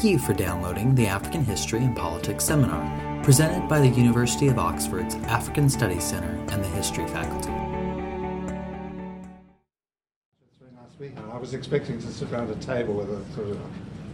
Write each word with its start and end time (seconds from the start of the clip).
Thank 0.00 0.12
you 0.12 0.18
for 0.18 0.32
downloading 0.32 0.94
the 0.94 1.06
African 1.06 1.44
History 1.44 1.80
and 1.80 1.94
Politics 1.94 2.46
Seminar, 2.46 3.22
presented 3.22 3.68
by 3.68 3.80
the 3.80 3.88
University 3.88 4.48
of 4.48 4.58
Oxford's 4.58 5.14
African 5.26 5.68
Studies 5.68 6.02
Center 6.02 6.30
and 6.50 6.64
the 6.64 6.68
History 6.68 7.06
faculty. 7.06 7.50
I 11.30 11.36
was 11.36 11.52
expecting 11.52 12.00
to 12.00 12.06
sit 12.06 12.32
around 12.32 12.48
a 12.48 12.54
table 12.54 12.94
with 12.94 13.10
a 13.10 13.22
sort 13.34 13.50
of 13.50 13.60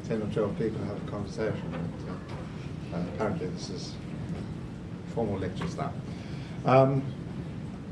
10 0.09 0.23
or 0.23 0.27
12 0.27 0.59
people 0.59 0.81
and 0.81 0.89
have 0.89 1.07
a 1.07 1.09
conversation, 1.09 1.63
but 1.71 2.97
uh, 2.97 2.99
uh, 2.99 3.05
apparently 3.15 3.47
this 3.47 3.71
is 3.71 3.95
formal 5.15 5.39
lectures 5.39 5.77
now. 5.77 5.93
Um, 6.65 7.05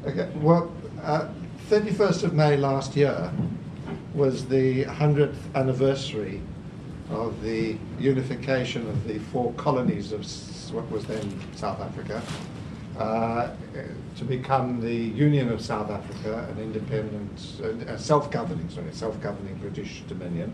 okay, 0.04 0.32
well, 0.38 0.74
uh, 1.00 1.28
31st 1.70 2.24
of 2.24 2.34
May 2.34 2.56
last 2.56 2.96
year 2.96 3.32
was 4.14 4.48
the 4.48 4.84
100th 4.86 5.36
anniversary 5.54 6.42
of 7.14 7.42
the 7.42 7.76
unification 7.98 8.88
of 8.88 9.06
the 9.06 9.18
four 9.18 9.52
colonies 9.54 10.12
of 10.12 10.24
what 10.72 10.90
was 10.90 11.04
then 11.06 11.40
South 11.54 11.80
Africa 11.80 12.22
uh, 12.98 13.50
to 14.16 14.24
become 14.24 14.80
the 14.80 14.94
Union 14.94 15.50
of 15.50 15.60
South 15.60 15.90
Africa, 15.90 16.48
an 16.50 16.62
independent, 16.62 17.88
uh, 17.88 17.96
self-governing, 17.96 18.68
sorry, 18.68 18.92
self-governing 18.92 19.54
British 19.56 20.02
Dominion. 20.08 20.52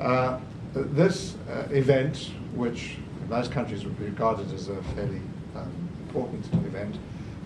Uh, 0.00 0.38
this 0.74 1.36
uh, 1.50 1.66
event, 1.70 2.30
which 2.54 2.96
most 3.28 3.50
countries 3.50 3.84
would 3.84 3.98
be 3.98 4.04
regarded 4.04 4.52
as 4.52 4.68
a 4.68 4.80
fairly 4.94 5.20
um, 5.56 5.88
important 6.06 6.46
event, 6.66 6.96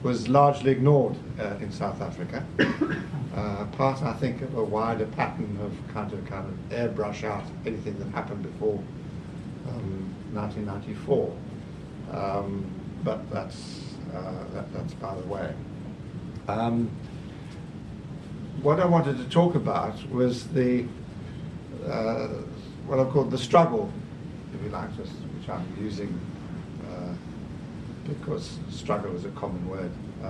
was 0.02 0.28
largely 0.28 0.72
ignored 0.72 1.16
uh, 1.38 1.54
in 1.60 1.70
South 1.72 2.00
Africa. 2.00 2.44
Uh, 3.32 3.64
part, 3.78 4.02
I 4.02 4.12
think, 4.12 4.42
of 4.42 4.58
a 4.58 4.62
wider 4.62 5.06
pattern 5.06 5.58
of 5.62 5.72
kind 5.94 6.12
of 6.12 6.22
kind 6.26 6.46
of 6.46 6.54
airbrush 6.68 7.24
out 7.24 7.42
anything 7.64 7.98
that 7.98 8.08
happened 8.08 8.42
before 8.42 8.78
um, 9.68 10.14
1994. 10.34 11.34
Um, 12.12 12.70
but 13.02 13.30
that's 13.30 13.94
uh, 14.14 14.44
that, 14.52 14.70
that's 14.74 14.92
by 14.92 15.14
the 15.14 15.26
way. 15.26 15.54
Um, 16.46 16.90
what 18.60 18.80
I 18.80 18.84
wanted 18.84 19.16
to 19.16 19.24
talk 19.30 19.54
about 19.54 20.10
was 20.10 20.46
the 20.48 20.84
uh, 21.86 22.28
what 22.86 22.98
I've 22.98 23.10
called 23.10 23.30
the 23.30 23.38
struggle, 23.38 23.90
if 24.54 24.62
you 24.62 24.68
like, 24.68 24.94
just, 24.94 25.12
which 25.12 25.48
I'm 25.48 25.66
using 25.80 26.20
because 28.04 28.58
struggle 28.70 29.14
is 29.14 29.24
a 29.24 29.30
common 29.30 29.68
word 29.68 29.90
uh, 30.22 30.28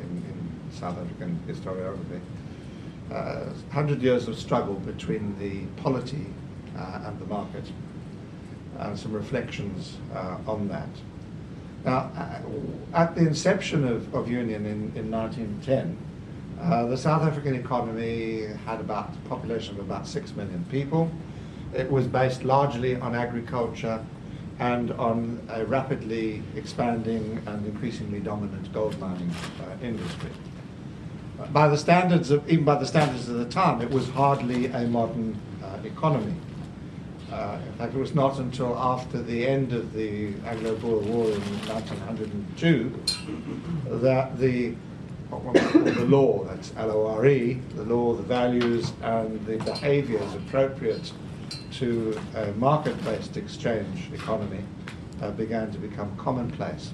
in, 0.00 0.08
in 0.08 0.60
South 0.72 0.98
African 0.98 1.40
historiography. 1.46 2.20
Uh, 3.12 3.52
100 3.72 4.02
years 4.02 4.28
of 4.28 4.38
struggle 4.38 4.74
between 4.74 5.38
the 5.38 5.64
polity 5.82 6.26
uh, 6.76 7.02
and 7.06 7.18
the 7.18 7.24
market, 7.26 7.64
and 8.78 8.98
some 8.98 9.12
reflections 9.12 9.96
uh, 10.14 10.36
on 10.46 10.68
that. 10.68 10.88
Now, 11.84 12.10
uh, 12.16 12.40
at 12.94 13.14
the 13.14 13.22
inception 13.22 13.86
of, 13.86 14.14
of 14.14 14.30
union 14.30 14.66
in, 14.66 14.92
in 14.94 15.10
1910, 15.10 15.96
uh, 16.60 16.86
the 16.86 16.96
South 16.96 17.22
African 17.22 17.54
economy 17.54 18.46
had 18.66 18.80
about 18.80 19.10
a 19.14 19.28
population 19.28 19.76
of 19.76 19.80
about 19.80 20.06
6 20.06 20.34
million 20.34 20.64
people. 20.70 21.10
It 21.74 21.90
was 21.90 22.06
based 22.06 22.44
largely 22.44 22.96
on 22.96 23.14
agriculture 23.14 24.04
and 24.58 24.90
on 24.92 25.40
a 25.50 25.64
rapidly 25.64 26.42
expanding 26.56 27.40
and 27.46 27.64
increasingly 27.66 28.20
dominant 28.20 28.72
gold 28.72 28.98
mining 28.98 29.30
uh, 29.60 29.84
industry. 29.84 30.30
By 31.52 31.68
the 31.68 31.76
standards 31.76 32.30
of, 32.30 32.48
even 32.50 32.64
by 32.64 32.74
the 32.76 32.86
standards 32.86 33.28
of 33.28 33.36
the 33.36 33.44
time, 33.44 33.80
it 33.80 33.90
was 33.90 34.08
hardly 34.08 34.66
a 34.66 34.88
modern 34.88 35.38
uh, 35.62 35.78
economy. 35.84 36.34
Uh, 37.30 37.58
in 37.64 37.72
fact, 37.74 37.94
it 37.94 37.98
was 37.98 38.14
not 38.14 38.38
until 38.38 38.76
after 38.76 39.22
the 39.22 39.46
end 39.46 39.72
of 39.72 39.92
the 39.92 40.32
Anglo-Boer 40.46 41.00
War 41.02 41.26
in 41.26 41.40
1902 41.68 43.02
that 44.00 44.38
the 44.38 44.74
the 45.30 46.06
lore, 46.06 46.46
that's 46.46 46.72
L-O-R-E, 46.76 47.60
the 47.74 47.82
lore, 47.82 48.16
the 48.16 48.22
values, 48.22 48.92
and 49.02 49.44
the 49.44 49.58
behaviours 49.58 50.34
appropriate 50.34 51.12
to 51.72 52.18
a 52.34 52.52
market-based 52.52 53.36
exchange 53.36 54.10
economy 54.12 54.64
uh, 55.22 55.30
began 55.32 55.70
to 55.72 55.78
become 55.78 56.14
commonplace. 56.16 56.90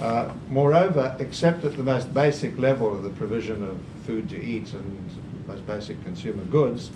Uh, 0.00 0.32
moreover, 0.48 1.16
except 1.18 1.64
at 1.64 1.76
the 1.76 1.82
most 1.82 2.14
basic 2.14 2.56
level 2.58 2.94
of 2.94 3.02
the 3.02 3.10
provision 3.10 3.62
of 3.64 3.78
food 4.06 4.28
to 4.30 4.40
eat 4.40 4.72
and 4.72 5.10
most 5.46 5.66
basic 5.66 6.02
consumer 6.04 6.44
goods, 6.44 6.90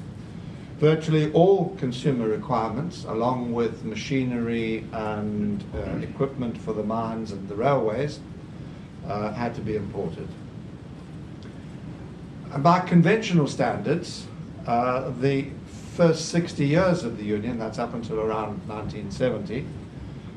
virtually 0.78 1.32
all 1.32 1.75
consumer 1.76 2.28
requirements, 2.28 3.04
along 3.04 3.52
with 3.52 3.84
machinery 3.84 4.84
and 4.92 5.64
uh, 5.75 5.78
equipment 5.98 6.56
for 6.56 6.72
the 6.72 6.82
mines 6.82 7.32
and 7.32 7.48
the 7.48 7.54
railways, 7.54 8.20
uh, 9.06 9.32
had 9.32 9.54
to 9.54 9.60
be 9.60 9.76
imported. 9.76 10.28
And 12.52 12.62
by 12.62 12.81
conventional 12.81 13.48
standards, 13.48 14.26
uh, 14.66 15.10
the 15.20 15.47
first 15.97 16.28
60 16.30 16.66
years 16.66 17.04
of 17.04 17.19
the 17.19 17.25
Union, 17.25 17.58
that's 17.58 17.78
up 17.78 17.94
until 17.94 18.20
around 18.20 18.66
1970, 18.69 19.66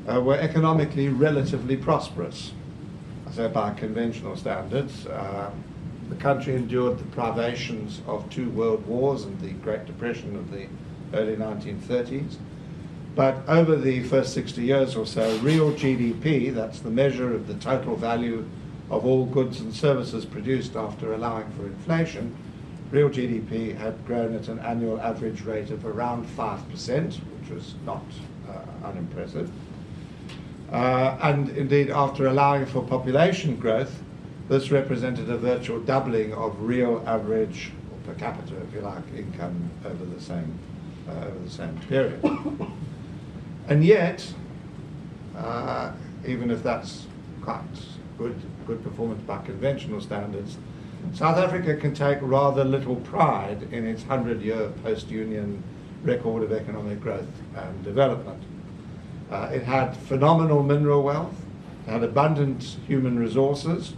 uh, 0.08 0.20
were 0.20 0.36
economically 0.36 1.08
relatively 1.08 1.76
prosperous. 1.76 2.52
So 3.32 3.48
by 3.48 3.74
conventional 3.74 4.36
standards. 4.36 5.06
Uh, 5.06 5.50
the 6.08 6.16
country 6.16 6.54
endured 6.54 6.98
the 6.98 7.04
privations 7.06 8.00
of 8.06 8.28
two 8.30 8.48
world 8.50 8.86
wars 8.86 9.24
and 9.24 9.40
the 9.40 9.50
Great 9.50 9.86
Depression 9.86 10.36
of 10.36 10.50
the 10.52 10.68
early 11.12 11.36
1930s. 11.36 12.36
But 13.16 13.36
over 13.48 13.76
the 13.76 14.02
first 14.04 14.34
60 14.34 14.62
years 14.62 14.94
or 14.94 15.06
so, 15.06 15.36
real 15.38 15.72
GDP, 15.72 16.54
that's 16.54 16.80
the 16.80 16.90
measure 16.90 17.34
of 17.34 17.48
the 17.48 17.54
total 17.54 17.96
value 17.96 18.44
of 18.90 19.04
all 19.04 19.26
goods 19.26 19.60
and 19.60 19.74
services 19.74 20.24
produced 20.24 20.76
after 20.76 21.12
allowing 21.12 21.50
for 21.52 21.66
inflation, 21.66 22.36
real 22.90 23.08
GDP 23.08 23.76
had 23.76 24.04
grown 24.06 24.34
at 24.34 24.48
an 24.48 24.58
annual 24.60 25.00
average 25.00 25.42
rate 25.42 25.70
of 25.70 25.84
around 25.84 26.26
5%, 26.26 27.14
which 27.14 27.50
was 27.50 27.74
not 27.84 28.04
uh, 28.48 28.86
unimpressive. 28.86 29.50
Uh, 30.70 31.16
and 31.22 31.48
indeed, 31.50 31.90
after 31.90 32.26
allowing 32.26 32.66
for 32.66 32.82
population 32.82 33.56
growth, 33.56 34.02
this 34.48 34.70
represented 34.70 35.28
a 35.30 35.36
virtual 35.36 35.80
doubling 35.80 36.32
of 36.32 36.60
real 36.60 37.02
average, 37.06 37.72
per 38.04 38.14
capita, 38.14 38.54
if 38.68 38.74
you 38.74 38.80
like, 38.80 39.02
income 39.16 39.70
over 39.84 40.04
the 40.04 40.20
same, 40.20 40.58
uh, 41.08 41.26
over 41.26 41.38
the 41.40 41.50
same 41.50 41.76
period. 41.88 42.22
and 43.68 43.84
yet, 43.84 44.32
uh, 45.36 45.92
even 46.26 46.50
if 46.50 46.62
that's 46.62 47.06
quite 47.42 47.62
good, 48.18 48.40
good 48.66 48.82
performance 48.82 49.22
by 49.22 49.38
conventional 49.42 50.00
standards, 50.00 50.56
South 51.14 51.38
Africa 51.38 51.76
can 51.76 51.94
take 51.94 52.18
rather 52.20 52.64
little 52.64 52.96
pride 52.96 53.62
in 53.72 53.86
its 53.86 54.02
100 54.02 54.42
year 54.42 54.72
post 54.82 55.08
Union 55.08 55.62
record 56.02 56.42
of 56.42 56.52
economic 56.52 57.00
growth 57.00 57.28
and 57.56 57.84
development. 57.84 58.42
Uh, 59.30 59.50
it 59.52 59.62
had 59.62 59.96
phenomenal 59.96 60.62
mineral 60.62 61.02
wealth, 61.02 61.34
had 61.86 62.02
abundant 62.02 62.76
human 62.86 63.18
resources, 63.18 63.94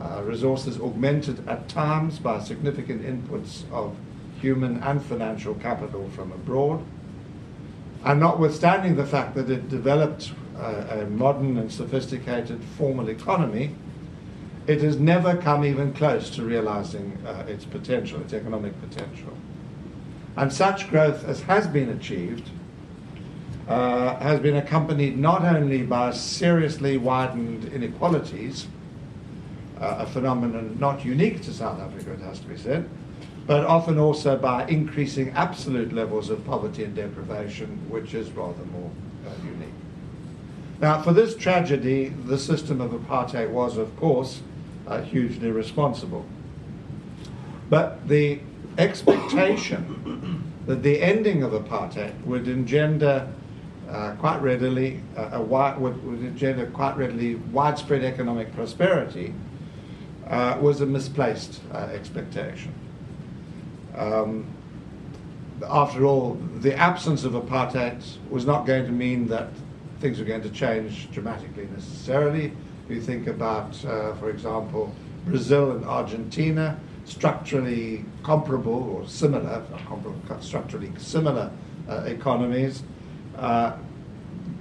uh, 0.00 0.22
resources 0.24 0.80
augmented 0.80 1.46
at 1.48 1.68
times 1.68 2.18
by 2.18 2.40
significant 2.40 3.02
inputs 3.02 3.70
of 3.70 3.96
human 4.40 4.82
and 4.82 5.02
financial 5.02 5.54
capital 5.54 6.08
from 6.10 6.32
abroad. 6.32 6.84
And 8.04 8.20
notwithstanding 8.20 8.96
the 8.96 9.06
fact 9.06 9.34
that 9.34 9.50
it 9.50 9.68
developed 9.68 10.32
uh, 10.56 10.84
a 10.90 11.06
modern 11.06 11.56
and 11.56 11.70
sophisticated 11.72 12.62
formal 12.76 13.08
economy, 13.08 13.74
it 14.66 14.80
has 14.82 14.98
never 14.98 15.36
come 15.36 15.64
even 15.64 15.92
close 15.92 16.30
to 16.30 16.42
realizing 16.42 17.16
uh, 17.26 17.44
its 17.46 17.64
potential, 17.64 18.20
its 18.20 18.32
economic 18.32 18.72
potential. 18.80 19.32
And 20.36 20.52
such 20.52 20.90
growth 20.90 21.24
as 21.24 21.42
has 21.42 21.66
been 21.66 21.90
achieved 21.90 22.50
uh, 23.68 24.16
has 24.20 24.38
been 24.40 24.56
accompanied 24.56 25.18
not 25.18 25.42
only 25.42 25.82
by 25.82 26.12
seriously 26.12 26.96
widened 26.98 27.64
inequalities, 27.72 28.68
uh, 29.80 29.96
a 30.00 30.06
phenomenon 30.06 30.76
not 30.78 31.04
unique 31.04 31.42
to 31.42 31.52
South 31.52 31.80
Africa, 31.80 32.12
it 32.12 32.20
has 32.20 32.38
to 32.40 32.46
be 32.46 32.56
said, 32.56 32.88
but 33.46 33.64
often 33.64 33.98
also 33.98 34.36
by 34.36 34.66
increasing 34.66 35.30
absolute 35.30 35.92
levels 35.92 36.30
of 36.30 36.44
poverty 36.44 36.84
and 36.84 36.94
deprivation, 36.94 37.68
which 37.88 38.14
is 38.14 38.30
rather 38.32 38.64
more 38.66 38.90
uh, 39.26 39.30
unique. 39.44 39.74
Now, 40.80 41.02
for 41.02 41.12
this 41.12 41.34
tragedy, 41.34 42.08
the 42.08 42.38
system 42.38 42.80
of 42.80 42.92
apartheid 42.92 43.50
was, 43.50 43.78
of 43.78 43.96
course, 43.96 44.42
uh, 44.86 45.02
hugely 45.02 45.50
responsible. 45.50 46.24
But 47.68 48.06
the 48.08 48.40
expectation 48.78 50.52
that 50.66 50.82
the 50.82 51.02
ending 51.02 51.42
of 51.42 51.52
apartheid 51.52 52.22
would 52.24 52.48
engender 52.48 53.32
uh, 53.88 54.12
quite 54.18 54.40
readily 54.42 55.00
uh, 55.16 55.26
a 55.26 55.38
wi- 55.38 55.76
would, 55.78 56.04
would 56.04 56.20
engender 56.20 56.66
quite 56.66 56.96
readily 56.96 57.36
widespread 57.36 58.02
economic 58.02 58.52
prosperity 58.54 59.32
uh, 60.28 60.58
was 60.60 60.80
a 60.80 60.86
misplaced 60.86 61.60
uh, 61.72 61.78
expectation. 61.92 62.74
Um, 63.96 64.46
after 65.68 66.04
all, 66.04 66.34
the 66.58 66.76
absence 66.76 67.24
of 67.24 67.32
apartheid 67.32 68.04
was 68.28 68.44
not 68.44 68.66
going 68.66 68.84
to 68.86 68.92
mean 68.92 69.28
that 69.28 69.48
things 70.00 70.18
were 70.18 70.24
going 70.24 70.42
to 70.42 70.50
change 70.50 71.10
dramatically 71.12 71.68
necessarily. 71.74 72.52
You 72.88 73.00
think 73.00 73.26
about, 73.26 73.84
uh, 73.84 74.14
for 74.14 74.30
example, 74.30 74.94
Brazil 75.26 75.72
and 75.72 75.84
Argentina, 75.84 76.78
structurally 77.04 78.04
comparable 78.22 78.82
or 78.90 79.08
similar, 79.08 79.64
comparable, 79.86 80.20
structurally 80.40 80.92
similar 80.98 81.50
uh, 81.88 82.02
economies, 82.06 82.82
uh, 83.36 83.76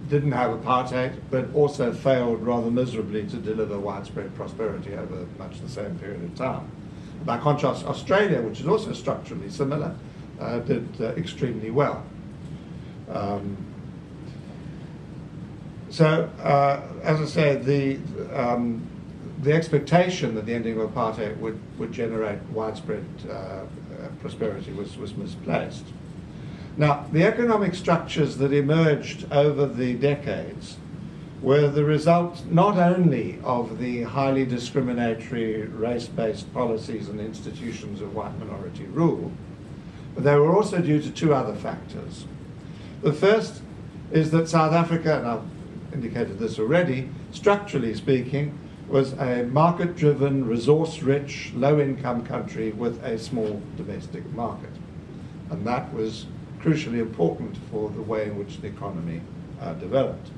didn't 0.10 0.32
have 0.32 0.52
apartheid, 0.60 1.20
but 1.32 1.54
also 1.54 1.92
failed 1.94 2.42
rather 2.42 2.70
miserably 2.70 3.26
to 3.28 3.38
deliver 3.38 3.80
widespread 3.80 4.34
prosperity 4.36 4.94
over 4.94 5.26
much 5.38 5.60
the 5.62 5.70
same 5.70 5.98
period 6.00 6.24
of 6.24 6.36
time. 6.36 6.70
By 7.26 7.38
contrast, 7.40 7.86
Australia, 7.86 8.42
which 8.42 8.60
is 8.60 8.68
also 8.68 8.94
structurally 8.94 9.50
similar, 9.50 9.96
uh, 10.40 10.60
did 10.60 10.88
uh, 11.00 11.06
extremely 11.16 11.72
well. 11.72 12.04
Um, 13.10 13.58
so, 15.96 16.30
uh, 16.44 16.82
as 17.04 17.22
I 17.22 17.26
said, 17.26 17.66
the 17.66 17.98
um, 18.34 18.86
the 19.42 19.54
expectation 19.54 20.36
that 20.36 20.46
the 20.46 20.54
ending 20.54 20.80
of 20.80 20.90
apartheid 20.90 21.38
would, 21.38 21.60
would 21.78 21.92
generate 21.92 22.42
widespread 22.52 23.06
uh, 23.30 23.62
prosperity 24.20 24.74
was, 24.74 24.98
was 24.98 25.16
misplaced. 25.16 25.86
Now, 26.78 27.06
the 27.14 27.24
economic 27.24 27.76
structures 27.76 28.38
that 28.38 28.52
emerged 28.52 29.32
over 29.32 29.66
the 29.68 29.94
decades 29.94 30.78
were 31.42 31.70
the 31.70 31.86
result 31.86 32.44
not 32.50 32.78
only 32.78 33.40
of 33.44 33.78
the 33.78 34.04
highly 34.04 34.46
discriminatory 34.46 35.62
race 35.68 36.08
based 36.08 36.52
policies 36.54 37.08
and 37.08 37.22
institutions 37.22 38.02
of 38.02 38.16
white 38.16 38.38
minority 38.40 38.86
rule, 38.86 39.32
but 40.16 40.24
they 40.24 40.36
were 40.36 40.56
also 40.56 40.82
due 40.82 41.02
to 41.02 41.12
two 41.12 41.34
other 41.34 41.56
factors. 41.56 42.26
The 43.04 43.14
first 43.14 43.62
is 44.12 44.32
that 44.32 44.50
South 44.50 44.74
Africa, 44.74 45.20
and 45.20 45.28
I've 45.28 45.55
indicated 45.96 46.38
this 46.38 46.60
already, 46.60 47.10
structurally 47.32 47.94
speaking, 47.94 48.58
was 48.88 49.14
a 49.14 49.44
market 49.44 49.96
driven, 49.96 50.46
resource 50.46 51.02
rich, 51.02 51.52
low 51.56 51.80
income 51.80 52.24
country 52.26 52.72
with 52.72 53.02
a 53.04 53.18
small 53.18 53.62
domestic 53.78 54.26
market. 54.34 54.70
And 55.50 55.66
that 55.66 55.92
was 55.94 56.28
crucially 56.60 57.00
important 57.00 57.58
for 57.72 57.90
the 57.90 58.02
way 58.02 58.26
in 58.26 58.38
which 58.38 58.62
the 58.62 58.68
economy 58.68 59.22
uh, 59.62 59.74
developed. 59.74 60.30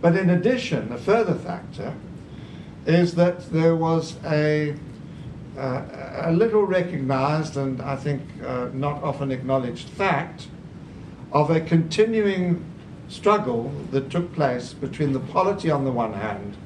But 0.00 0.14
in 0.16 0.30
addition, 0.30 0.92
a 0.92 0.98
further 0.98 1.34
factor 1.34 1.94
is 2.84 3.14
that 3.14 3.50
there 3.50 3.74
was 3.74 4.16
a, 4.24 4.76
uh, 5.56 5.82
a 6.22 6.32
little 6.32 6.64
recognized 6.64 7.56
and 7.56 7.80
I 7.80 7.96
think 7.96 8.22
uh, 8.44 8.68
not 8.72 9.02
often 9.02 9.32
acknowledged 9.32 9.88
fact 9.88 10.48
of 11.32 11.50
a 11.50 11.60
continuing 11.60 12.64
struggle 13.08 13.72
that 13.90 14.10
took 14.10 14.32
place 14.32 14.72
between 14.72 15.12
the 15.12 15.20
polity 15.20 15.70
on 15.70 15.84
the 15.84 15.92
one 15.92 16.12
hand 16.12 16.56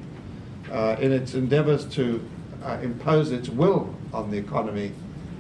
uh, 0.71 0.97
in 1.01 1.13
its 1.13 1.35
endeavors 1.35 1.85
to 1.85 2.23
uh, 2.63 2.79
impose 2.83 3.31
its 3.31 3.49
will 3.49 3.95
on 4.13 4.31
the 4.31 4.39
economy 4.39 4.93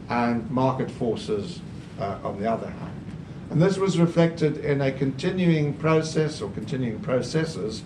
and 0.08 0.50
market 0.50 0.90
forces 0.90 1.60
uh, 1.98 2.18
on 2.24 2.40
the 2.40 2.50
other 2.50 2.68
hand. 2.68 3.00
And 3.50 3.60
this 3.60 3.78
was 3.78 3.98
reflected 3.98 4.58
in 4.58 4.80
a 4.80 4.92
continuing 4.92 5.74
process 5.74 6.40
or 6.40 6.50
continuing 6.50 7.00
processes 7.00 7.82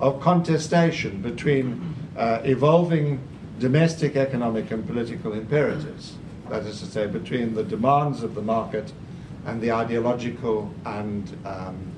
of 0.00 0.20
contestation 0.20 1.22
between 1.22 1.94
uh, 2.16 2.40
evolving 2.44 3.20
domestic 3.58 4.16
economic 4.16 4.70
and 4.70 4.86
political 4.86 5.32
imperatives. 5.32 6.16
That 6.48 6.64
is 6.64 6.80
to 6.80 6.86
say, 6.86 7.06
between 7.06 7.54
the 7.54 7.64
demands 7.64 8.22
of 8.22 8.34
the 8.34 8.42
market 8.42 8.92
and 9.46 9.60
the 9.60 9.72
ideological 9.72 10.72
and 10.84 11.36
um, 11.44 11.92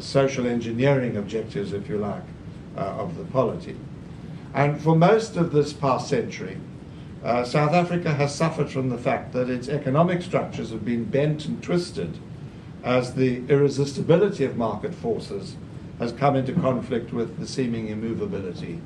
social 0.00 0.46
engineering 0.46 1.16
objectives, 1.16 1.72
if 1.72 1.88
you 1.88 1.98
like, 1.98 2.22
uh, 2.76 2.80
of 2.80 3.16
the 3.16 3.24
polity. 3.24 3.76
And 4.54 4.80
for 4.80 4.96
most 4.96 5.36
of 5.36 5.52
this 5.52 5.72
past 5.72 6.08
century, 6.08 6.58
uh, 7.24 7.44
South 7.44 7.72
Africa 7.72 8.14
has 8.14 8.34
suffered 8.34 8.70
from 8.70 8.88
the 8.88 8.98
fact 8.98 9.32
that 9.32 9.50
its 9.50 9.68
economic 9.68 10.22
structures 10.22 10.70
have 10.70 10.84
been 10.84 11.04
bent 11.04 11.46
and 11.46 11.62
twisted 11.62 12.18
as 12.84 13.14
the 13.14 13.42
irresistibility 13.48 14.44
of 14.44 14.56
market 14.56 14.94
forces 14.94 15.56
has 15.98 16.12
come 16.12 16.36
into 16.36 16.52
conflict 16.52 17.12
with 17.12 17.38
the 17.38 17.46
seeming 17.46 17.88
immovability 17.88 18.80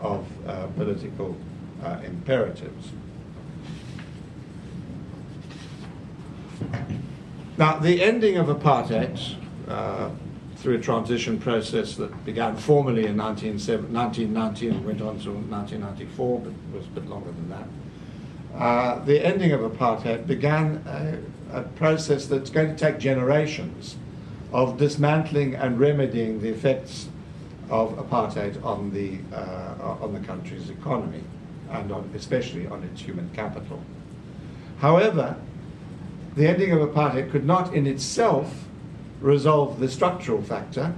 of 0.00 0.26
uh, 0.46 0.66
political 0.76 1.34
uh, 1.82 1.98
imperatives. 2.04 2.92
Now, 7.56 7.78
the 7.78 8.02
ending 8.02 8.36
of 8.36 8.46
apartheid 8.46 9.36
uh, 9.68 10.10
through 10.56 10.76
a 10.76 10.80
transition 10.80 11.38
process 11.38 11.94
that 11.94 12.24
began 12.24 12.56
formally 12.56 13.06
in 13.06 13.16
1990 13.16 14.68
and 14.68 14.84
went 14.84 15.00
on 15.00 15.18
to 15.20 15.30
1994, 15.30 16.40
but 16.40 16.52
was 16.72 16.86
a 16.86 16.90
bit 16.90 17.06
longer 17.08 17.30
than 17.30 17.48
that. 17.48 17.68
Uh, 18.56 19.04
the 19.04 19.24
ending 19.24 19.52
of 19.52 19.60
apartheid 19.60 20.26
began 20.26 20.82
a, 20.86 21.58
a, 21.58 21.62
process 21.62 22.26
that's 22.26 22.50
going 22.50 22.68
to 22.68 22.76
take 22.76 22.98
generations 22.98 23.96
of 24.52 24.76
dismantling 24.78 25.54
and 25.54 25.78
remedying 25.78 26.40
the 26.40 26.48
effects 26.48 27.08
of 27.70 27.92
apartheid 27.92 28.62
on 28.64 28.90
the, 28.92 29.18
uh, 29.32 29.96
on 30.00 30.12
the 30.12 30.20
country's 30.20 30.70
economy 30.70 31.22
and 31.70 31.92
on, 31.92 32.10
especially 32.16 32.66
on 32.66 32.82
its 32.82 33.00
human 33.00 33.30
capital. 33.30 33.80
However, 34.78 35.36
the 36.34 36.48
ending 36.48 36.72
of 36.72 36.80
apartheid 36.80 37.30
could 37.30 37.44
not 37.44 37.74
in 37.74 37.86
itself 37.86 38.67
resolve 39.20 39.80
the 39.80 39.88
structural 39.88 40.42
factor, 40.42 40.94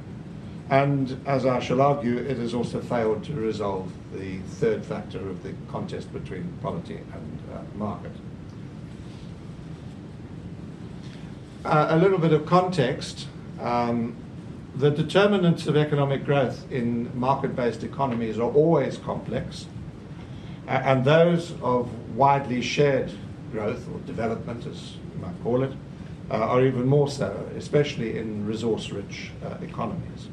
and 0.68 1.20
as 1.26 1.46
I 1.46 1.58
shall 1.60 1.80
argue, 1.80 2.16
it 2.18 2.36
has 2.38 2.54
also 2.54 2.80
failed 2.80 3.24
to 3.24 3.34
resolve 3.34 3.90
the 4.12 4.38
third 4.38 4.84
factor 4.84 5.18
of 5.18 5.42
the 5.42 5.52
contest 5.68 6.12
between 6.12 6.56
polity 6.62 6.96
and 6.96 7.38
uh, 7.52 7.62
market. 7.76 8.12
Uh, 11.64 11.88
a 11.90 11.98
little 11.98 12.18
bit 12.18 12.32
of 12.32 12.46
context. 12.46 13.26
Um, 13.60 14.16
the 14.76 14.90
determinants 14.90 15.66
of 15.66 15.76
economic 15.76 16.24
growth 16.24 16.70
in 16.70 17.10
market 17.18 17.56
based 17.56 17.82
economies 17.82 18.38
are 18.38 18.50
always 18.50 18.96
complex, 18.98 19.66
uh, 20.66 20.70
and 20.70 21.04
those 21.04 21.52
of 21.62 21.90
widely 22.16 22.62
shared 22.62 23.10
growth 23.52 23.88
or 23.92 23.98
development, 24.00 24.66
as 24.66 24.94
you 25.12 25.20
might 25.20 25.42
call 25.42 25.64
it, 25.64 25.72
are 26.36 26.64
even 26.64 26.86
more 26.86 27.08
so, 27.08 27.48
especially 27.56 28.18
in 28.18 28.46
resource 28.46 28.90
rich 28.90 29.30
uh, 29.44 29.56
economies. 29.62 30.28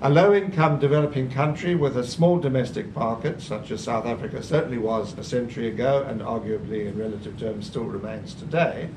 A 0.00 0.08
low 0.08 0.32
income 0.32 0.78
developing 0.78 1.28
country 1.28 1.74
with 1.74 1.96
a 1.96 2.04
small 2.04 2.38
domestic 2.38 2.94
market, 2.94 3.40
such 3.40 3.72
as 3.72 3.82
South 3.82 4.06
Africa 4.06 4.42
certainly 4.42 4.78
was 4.78 5.18
a 5.18 5.24
century 5.24 5.66
ago 5.68 6.06
and 6.08 6.20
arguably 6.20 6.86
in 6.86 6.96
relative 6.96 7.36
terms 7.38 7.66
still 7.66 7.84
remains 7.84 8.32
today, 8.34 8.90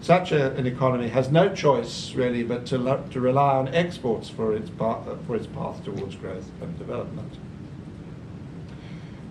such 0.00 0.30
a, 0.30 0.54
an 0.54 0.66
economy 0.66 1.08
has 1.08 1.30
no 1.30 1.52
choice 1.54 2.12
really 2.14 2.42
but 2.42 2.66
to, 2.66 2.78
lo- 2.78 3.04
to 3.10 3.20
rely 3.20 3.54
on 3.54 3.68
exports 3.68 4.28
for 4.28 4.54
its, 4.54 4.70
path, 4.70 5.06
for 5.26 5.34
its 5.34 5.46
path 5.46 5.82
towards 5.82 6.14
growth 6.16 6.50
and 6.60 6.78
development. 6.78 7.32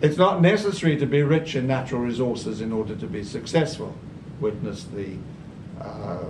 It's 0.01 0.17
not 0.17 0.41
necessary 0.41 0.97
to 0.97 1.05
be 1.05 1.21
rich 1.21 1.55
in 1.55 1.67
natural 1.67 2.01
resources 2.01 2.59
in 2.59 2.71
order 2.71 2.95
to 2.95 3.07
be 3.07 3.23
successful. 3.23 3.95
Witness 4.39 4.83
the 4.83 5.17
uh, 5.81 6.23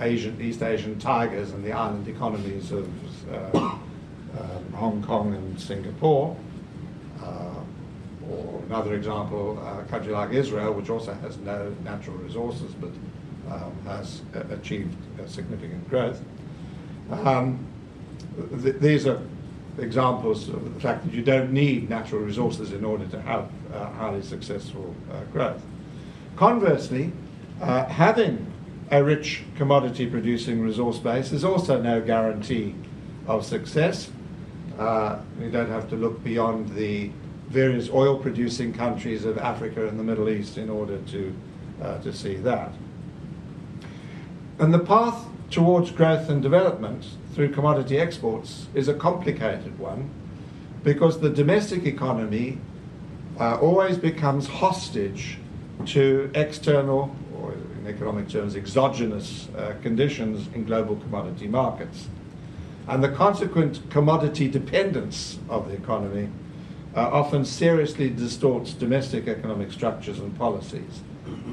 Asian, 0.00 0.40
East 0.40 0.62
Asian 0.62 0.98
tigers 0.98 1.52
and 1.52 1.64
the 1.64 1.72
island 1.72 2.08
economies 2.08 2.72
of 2.72 2.88
uh, 3.32 3.58
um, 3.58 4.72
Hong 4.74 5.02
Kong 5.02 5.34
and 5.34 5.60
Singapore. 5.60 6.36
Uh, 7.22 7.50
or 8.30 8.62
another 8.66 8.94
example, 8.94 9.58
a 9.58 9.84
country 9.84 10.12
like 10.12 10.32
Israel, 10.32 10.72
which 10.72 10.90
also 10.90 11.12
has 11.14 11.36
no 11.38 11.74
natural 11.84 12.16
resources 12.16 12.72
but 12.74 12.90
um, 13.52 13.72
has 13.84 14.22
achieved 14.50 14.96
significant 15.26 15.88
growth. 15.90 16.22
Um, 17.10 17.66
th- 18.62 18.76
these 18.76 19.06
are 19.06 19.20
examples 19.78 20.48
of 20.48 20.74
the 20.74 20.80
fact 20.80 21.04
that 21.04 21.12
you 21.12 21.22
don't 21.22 21.52
need 21.52 21.90
natural 21.90 22.22
resources 22.22 22.72
in 22.72 22.84
order 22.84 23.06
to 23.06 23.20
have 23.20 23.50
uh, 23.72 23.90
highly 23.90 24.22
successful 24.22 24.94
uh, 25.10 25.20
growth. 25.32 25.62
Conversely, 26.36 27.12
uh, 27.60 27.84
having 27.86 28.53
a 28.94 29.02
rich 29.02 29.42
commodity 29.56 30.06
producing 30.06 30.62
resource 30.62 31.00
base 31.00 31.32
is 31.32 31.44
also 31.44 31.82
no 31.82 32.00
guarantee 32.00 32.76
of 33.26 33.44
success. 33.44 34.08
Uh, 34.78 35.18
don't 35.50 35.68
have 35.68 35.90
to 35.90 35.96
look 35.96 36.22
beyond 36.22 36.68
the 36.76 37.10
various 37.48 37.90
oil 37.90 38.16
producing 38.16 38.72
countries 38.72 39.24
of 39.24 39.36
Africa 39.38 39.88
and 39.88 39.98
the 39.98 40.04
Middle 40.04 40.28
East 40.28 40.58
in 40.58 40.70
order 40.70 40.98
to, 41.08 41.34
uh, 41.82 41.98
to 42.02 42.12
see 42.12 42.36
that. 42.36 42.72
And 44.60 44.72
the 44.72 44.78
path 44.78 45.26
towards 45.50 45.90
growth 45.90 46.28
and 46.28 46.40
development 46.40 47.04
through 47.34 47.50
commodity 47.50 47.98
exports 47.98 48.68
is 48.74 48.86
a 48.86 48.94
complicated 48.94 49.76
one 49.76 50.08
because 50.84 51.18
the 51.18 51.30
domestic 51.30 51.84
economy 51.84 52.58
uh, 53.40 53.56
always 53.56 53.98
becomes 53.98 54.46
hostage 54.46 55.38
to 55.86 56.30
external 56.36 57.14
in 57.84 57.94
economic 57.94 58.28
terms, 58.28 58.56
exogenous 58.56 59.48
uh, 59.56 59.74
conditions 59.82 60.48
in 60.54 60.64
global 60.64 60.96
commodity 60.96 61.46
markets. 61.46 62.08
And 62.88 63.02
the 63.02 63.08
consequent 63.08 63.80
commodity 63.90 64.48
dependence 64.48 65.38
of 65.48 65.68
the 65.68 65.74
economy 65.74 66.28
uh, 66.96 67.00
often 67.00 67.44
seriously 67.44 68.10
distorts 68.10 68.72
domestic 68.72 69.26
economic 69.26 69.72
structures 69.72 70.18
and 70.18 70.36
policies. 70.38 71.00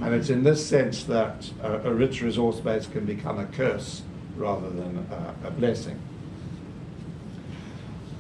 And 0.02 0.14
it's 0.14 0.30
in 0.30 0.44
this 0.44 0.66
sense 0.66 1.06
that 1.06 1.50
uh, 1.64 1.80
a 1.84 1.94
rich 1.94 2.22
resource 2.22 2.60
base 2.60 2.88
can 2.88 3.06
become 3.06 3.40
a 3.40 3.46
curse 3.46 4.02
rather 4.36 4.70
than 4.70 5.08
a 5.46 5.52
blessing. 5.52 6.00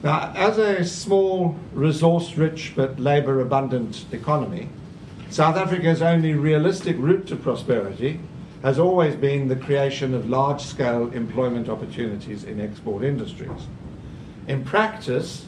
Now, 0.02 0.32
as 0.36 0.58
a 0.58 0.86
small, 0.86 1.58
resource 1.74 2.38
rich 2.38 2.74
but 2.76 3.00
labour 3.00 3.42
abundant 3.42 4.06
economy, 4.12 4.70
South 5.32 5.56
Africa's 5.56 6.02
only 6.02 6.34
realistic 6.34 6.98
route 7.00 7.26
to 7.28 7.38
prosperity 7.38 8.20
has 8.64 8.78
always 8.78 9.16
been 9.16 9.48
the 9.48 9.56
creation 9.56 10.14
of 10.14 10.30
large 10.30 10.62
scale 10.62 11.10
employment 11.14 11.70
opportunities 11.70 12.44
in 12.44 12.60
export 12.60 13.02
industries. 13.02 13.68
In 14.50 14.66
practice, 14.66 15.46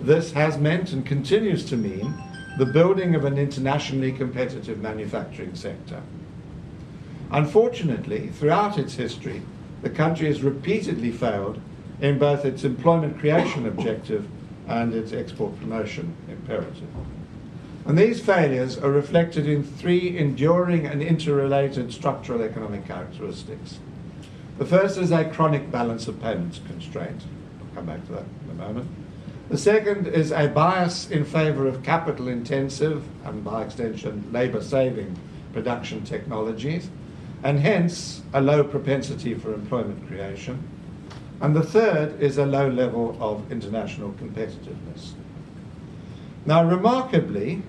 this 0.00 0.32
has 0.32 0.58
meant 0.58 0.92
and 0.92 1.06
continues 1.06 1.64
to 1.66 1.76
mean 1.76 2.12
the 2.58 2.66
building 2.66 3.14
of 3.14 3.24
an 3.24 3.38
internationally 3.38 4.10
competitive 4.10 4.80
manufacturing 4.80 5.54
sector. 5.54 6.02
Unfortunately, 7.30 8.30
throughout 8.30 8.78
its 8.78 8.94
history, 8.96 9.42
the 9.82 9.90
country 9.90 10.26
has 10.26 10.42
repeatedly 10.42 11.12
failed 11.12 11.60
in 12.00 12.18
both 12.18 12.44
its 12.44 12.64
employment 12.64 13.20
creation 13.20 13.68
objective 13.68 14.26
and 14.66 14.92
its 14.92 15.12
export 15.12 15.56
promotion 15.60 16.16
imperative. 16.28 16.88
And 17.90 17.98
these 17.98 18.20
failures 18.20 18.78
are 18.78 18.92
reflected 18.92 19.48
in 19.48 19.64
three 19.64 20.16
enduring 20.16 20.86
and 20.86 21.02
interrelated 21.02 21.92
structural 21.92 22.40
economic 22.40 22.86
characteristics. 22.86 23.80
The 24.58 24.64
first 24.64 24.96
is 24.96 25.10
a 25.10 25.24
chronic 25.24 25.72
balance 25.72 26.06
of 26.06 26.22
payments 26.22 26.60
constraint. 26.68 27.22
I'll 27.58 27.74
come 27.74 27.86
back 27.86 28.06
to 28.06 28.12
that 28.12 28.24
in 28.44 28.50
a 28.52 28.54
moment. 28.54 28.88
The 29.48 29.58
second 29.58 30.06
is 30.06 30.30
a 30.30 30.46
bias 30.46 31.10
in 31.10 31.24
favor 31.24 31.66
of 31.66 31.82
capital 31.82 32.28
intensive 32.28 33.02
and, 33.24 33.42
by 33.42 33.64
extension, 33.64 34.24
labor 34.30 34.62
saving 34.62 35.18
production 35.52 36.04
technologies, 36.04 36.88
and 37.42 37.58
hence 37.58 38.22
a 38.32 38.40
low 38.40 38.62
propensity 38.62 39.34
for 39.34 39.52
employment 39.52 40.06
creation. 40.06 40.62
And 41.40 41.56
the 41.56 41.64
third 41.64 42.22
is 42.22 42.38
a 42.38 42.46
low 42.46 42.68
level 42.68 43.16
of 43.20 43.50
international 43.50 44.12
competitiveness. 44.12 45.14
Now, 46.46 46.64
remarkably, 46.64 47.64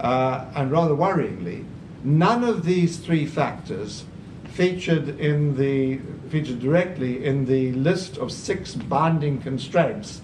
uh, 0.00 0.46
and 0.54 0.70
rather 0.70 0.94
worryingly, 0.94 1.64
none 2.02 2.44
of 2.44 2.64
these 2.64 2.98
three 2.98 3.26
factors 3.26 4.04
featured 4.44 5.20
in 5.20 5.56
the 5.56 5.98
featured 6.28 6.60
directly 6.60 7.24
in 7.24 7.44
the 7.46 7.72
list 7.72 8.16
of 8.18 8.30
six 8.30 8.74
binding 8.74 9.40
constraints 9.40 10.20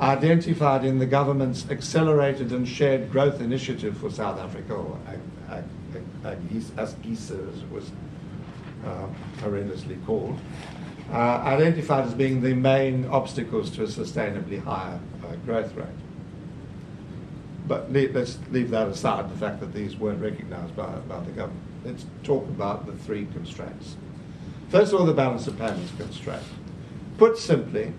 identified 0.00 0.84
in 0.84 0.98
the 0.98 1.06
government's 1.06 1.70
accelerated 1.70 2.52
and 2.52 2.66
shared 2.66 3.10
growth 3.10 3.40
initiative 3.40 3.96
for 3.96 4.10
South 4.10 4.38
Africa, 4.38 4.74
or 4.74 4.98
AsgiSA 6.24 6.78
as 6.78 6.94
it 7.62 7.70
was 7.70 7.90
uh, 8.84 9.06
horrendously 9.38 10.04
called, 10.06 10.38
uh, 11.12 11.42
identified 11.44 12.04
as 12.04 12.14
being 12.14 12.40
the 12.40 12.54
main 12.54 13.06
obstacles 13.06 13.70
to 13.70 13.84
a 13.84 13.86
sustainably 13.86 14.62
higher 14.62 14.98
uh, 15.24 15.34
growth 15.46 15.74
rate. 15.76 15.86
But 17.66 17.92
le- 17.92 18.08
let's 18.12 18.38
leave 18.50 18.70
that 18.70 18.88
aside, 18.88 19.30
the 19.30 19.38
fact 19.38 19.60
that 19.60 19.72
these 19.72 19.96
weren't 19.96 20.20
recognised 20.20 20.74
by, 20.74 20.86
by 21.08 21.20
the 21.20 21.30
government. 21.30 21.60
Let's 21.84 22.06
talk 22.22 22.44
about 22.48 22.86
the 22.86 22.92
three 22.92 23.26
constraints. 23.32 23.96
First 24.68 24.92
of 24.92 25.00
all, 25.00 25.06
the 25.06 25.12
balance 25.12 25.46
of 25.46 25.58
payments 25.58 25.92
constraint. 25.96 26.42
Put 27.18 27.38
simply, 27.38 27.92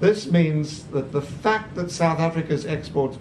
this 0.00 0.30
means 0.30 0.84
that 0.84 1.12
the 1.12 1.22
fact 1.22 1.74
that 1.74 1.90
South 1.90 2.18
Africa's 2.18 2.66
export 2.66 3.16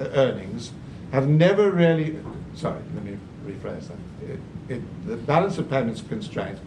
uh, 0.00 0.04
earnings 0.14 0.72
have 1.12 1.28
never 1.28 1.70
really, 1.70 2.18
sorry, 2.54 2.80
let 2.94 3.04
me 3.04 3.16
rephrase 3.46 3.88
that. 3.88 4.30
It, 4.30 4.40
it, 4.68 5.06
the 5.06 5.16
balance 5.16 5.58
of 5.58 5.70
payments 5.70 6.02
constraint 6.02 6.58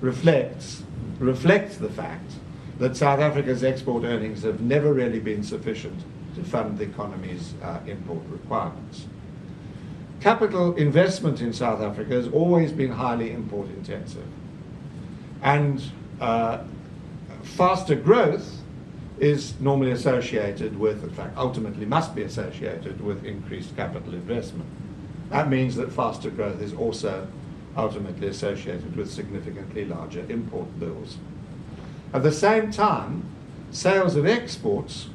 reflects, 0.00 0.82
reflects 1.18 1.76
the 1.76 1.88
fact 1.88 2.32
that 2.78 2.96
South 2.96 3.18
Africa's 3.18 3.64
export 3.64 4.04
earnings 4.04 4.44
have 4.44 4.60
never 4.60 4.92
really 4.92 5.18
been 5.18 5.42
sufficient 5.42 6.00
to 6.34 6.42
fund 6.44 6.78
the 6.78 6.84
economy's 6.84 7.54
uh, 7.62 7.80
import 7.86 8.22
requirements. 8.28 9.06
Capital 10.20 10.74
investment 10.74 11.40
in 11.40 11.52
South 11.52 11.80
Africa 11.80 12.14
has 12.14 12.28
always 12.28 12.72
been 12.72 12.90
highly 12.90 13.30
import 13.30 13.68
intensive. 13.68 14.26
And 15.42 15.82
uh, 16.20 16.58
faster 17.42 17.94
growth 17.94 18.60
is 19.20 19.58
normally 19.60 19.92
associated 19.92 20.78
with, 20.78 21.02
in 21.02 21.10
fact, 21.10 21.36
ultimately 21.36 21.86
must 21.86 22.14
be 22.14 22.22
associated 22.22 23.00
with 23.00 23.24
increased 23.24 23.76
capital 23.76 24.14
investment. 24.14 24.68
That 25.30 25.48
means 25.48 25.76
that 25.76 25.92
faster 25.92 26.30
growth 26.30 26.60
is 26.60 26.72
also 26.72 27.28
ultimately 27.76 28.28
associated 28.28 28.96
with 28.96 29.10
significantly 29.10 29.84
larger 29.84 30.24
import 30.28 30.78
bills. 30.80 31.18
At 32.12 32.22
the 32.22 32.32
same 32.32 32.70
time, 32.72 33.24
sales 33.70 34.16
of 34.16 34.26
exports, 34.26 35.08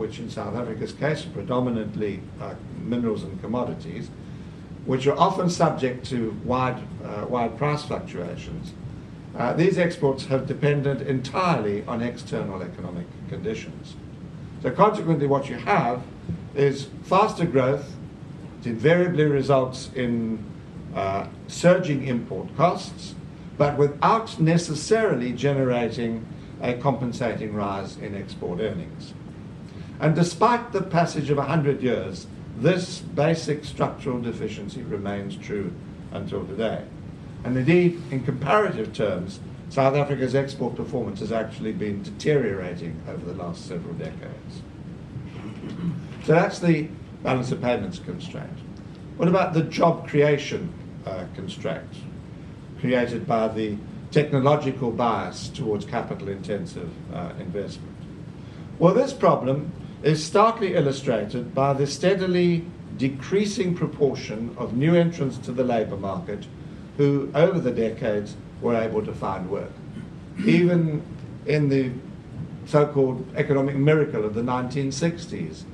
which 0.00 0.18
in 0.18 0.30
South 0.30 0.56
Africa's 0.56 0.94
case 0.94 1.26
are 1.26 1.30
predominantly 1.30 2.22
uh, 2.40 2.54
minerals 2.82 3.22
and 3.22 3.38
commodities, 3.42 4.08
which 4.86 5.06
are 5.06 5.16
often 5.18 5.50
subject 5.50 6.06
to 6.06 6.34
wide, 6.42 6.82
uh, 7.04 7.26
wide 7.28 7.58
price 7.58 7.84
fluctuations, 7.84 8.72
uh, 9.36 9.52
these 9.52 9.76
exports 9.76 10.24
have 10.24 10.46
depended 10.46 11.02
entirely 11.02 11.84
on 11.84 12.00
external 12.00 12.62
economic 12.62 13.06
conditions. 13.28 13.94
So, 14.62 14.70
consequently, 14.70 15.26
what 15.26 15.50
you 15.50 15.56
have 15.56 16.02
is 16.54 16.88
faster 17.02 17.44
growth. 17.44 17.94
It 18.60 18.68
invariably 18.68 19.24
results 19.24 19.90
in 19.94 20.42
uh, 20.94 21.26
surging 21.46 22.06
import 22.06 22.48
costs, 22.56 23.14
but 23.58 23.76
without 23.76 24.40
necessarily 24.40 25.32
generating 25.32 26.26
a 26.62 26.72
compensating 26.72 27.54
rise 27.54 27.98
in 27.98 28.14
export 28.14 28.60
earnings. 28.60 29.12
And 30.00 30.14
despite 30.14 30.72
the 30.72 30.80
passage 30.80 31.28
of 31.28 31.36
100 31.36 31.82
years, 31.82 32.26
this 32.56 33.00
basic 33.00 33.64
structural 33.64 34.20
deficiency 34.20 34.82
remains 34.82 35.36
true 35.36 35.72
until 36.12 36.46
today. 36.46 36.84
And 37.44 37.56
indeed, 37.56 38.00
in 38.10 38.24
comparative 38.24 38.92
terms, 38.92 39.40
South 39.68 39.94
Africa's 39.94 40.34
export 40.34 40.74
performance 40.74 41.20
has 41.20 41.32
actually 41.32 41.72
been 41.72 42.02
deteriorating 42.02 43.00
over 43.08 43.24
the 43.24 43.34
last 43.34 43.66
several 43.68 43.94
decades. 43.94 44.62
So 46.24 46.32
that's 46.32 46.58
the 46.58 46.88
balance 47.22 47.52
of 47.52 47.60
payments 47.60 47.98
constraint. 47.98 48.50
What 49.16 49.28
about 49.28 49.52
the 49.52 49.62
job 49.62 50.08
creation 50.08 50.72
uh, 51.06 51.26
constraint 51.34 51.88
created 52.80 53.26
by 53.26 53.48
the 53.48 53.76
technological 54.10 54.90
bias 54.90 55.48
towards 55.48 55.84
capital 55.84 56.28
intensive 56.28 56.90
uh, 57.14 57.32
investment? 57.38 57.96
Well, 58.78 58.94
this 58.94 59.12
problem 59.12 59.70
is 60.02 60.24
starkly 60.24 60.74
illustrated 60.74 61.54
by 61.54 61.72
the 61.72 61.86
steadily 61.86 62.64
decreasing 62.96 63.74
proportion 63.74 64.54
of 64.58 64.76
new 64.76 64.94
entrants 64.94 65.38
to 65.38 65.52
the 65.52 65.64
labour 65.64 65.96
market 65.96 66.46
who, 66.96 67.30
over 67.34 67.58
the 67.58 67.70
decades, 67.70 68.36
were 68.60 68.74
able 68.74 69.04
to 69.04 69.12
find 69.12 69.48
work. 69.50 69.72
Even 70.44 71.02
in 71.46 71.68
the 71.68 71.90
so 72.66 72.86
called 72.86 73.26
economic 73.36 73.76
miracle 73.76 74.24
of 74.24 74.34
the 74.34 74.42
1960s, 74.42 75.64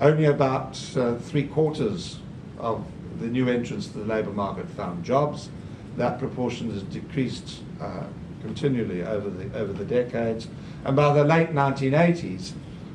only 0.00 0.24
about 0.24 0.78
uh, 0.96 1.16
three 1.16 1.46
quarters 1.46 2.18
of 2.58 2.84
the 3.20 3.26
new 3.26 3.48
entrants 3.48 3.86
to 3.88 3.98
the 3.98 4.04
labour 4.04 4.32
market 4.32 4.68
found 4.70 5.04
jobs. 5.04 5.48
That 5.96 6.18
proportion 6.18 6.72
has 6.72 6.82
decreased 6.82 7.62
uh, 7.80 8.04
continually 8.42 9.02
over 9.02 9.30
the, 9.30 9.56
over 9.56 9.72
the 9.72 9.84
decades. 9.84 10.48
And 10.84 10.96
by 10.96 11.12
the 11.14 11.24
late 11.24 11.50
1980s, 11.50 12.52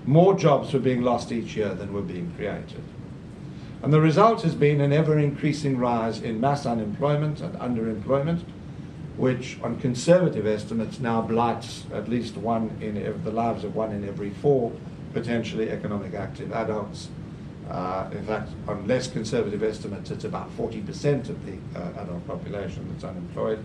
more 0.07 0.33
jobs 0.33 0.73
were 0.73 0.79
being 0.79 1.01
lost 1.01 1.31
each 1.31 1.55
year 1.55 1.73
than 1.73 1.93
were 1.93 2.01
being 2.01 2.31
created. 2.35 2.81
And 3.83 3.93
the 3.93 4.01
result 4.01 4.41
has 4.41 4.55
been 4.55 4.81
an 4.81 4.91
ever 4.91 5.19
increasing 5.19 5.77
rise 5.77 6.21
in 6.21 6.39
mass 6.39 6.65
unemployment 6.65 7.41
and 7.41 7.53
underemployment, 7.59 8.41
which, 9.17 9.59
on 9.61 9.79
conservative 9.79 10.47
estimates, 10.47 10.99
now 10.99 11.21
blights 11.21 11.83
at 11.93 12.09
least 12.09 12.37
one 12.37 12.75
in 12.81 12.95
the 13.23 13.31
lives 13.31 13.63
of 13.63 13.75
one 13.75 13.91
in 13.91 14.07
every 14.07 14.29
four 14.29 14.71
potentially 15.13 15.69
economic 15.69 16.13
active 16.13 16.51
adults. 16.53 17.09
Uh, 17.69 18.09
in 18.13 18.23
fact, 18.25 18.49
on 18.67 18.87
less 18.87 19.07
conservative 19.07 19.61
estimates, 19.61 20.09
it's 20.09 20.23
about 20.23 20.49
40% 20.57 21.29
of 21.29 21.45
the 21.45 21.57
uh, 21.75 22.01
adult 22.01 22.25
population 22.25 22.87
that's 22.91 23.03
unemployed. 23.03 23.63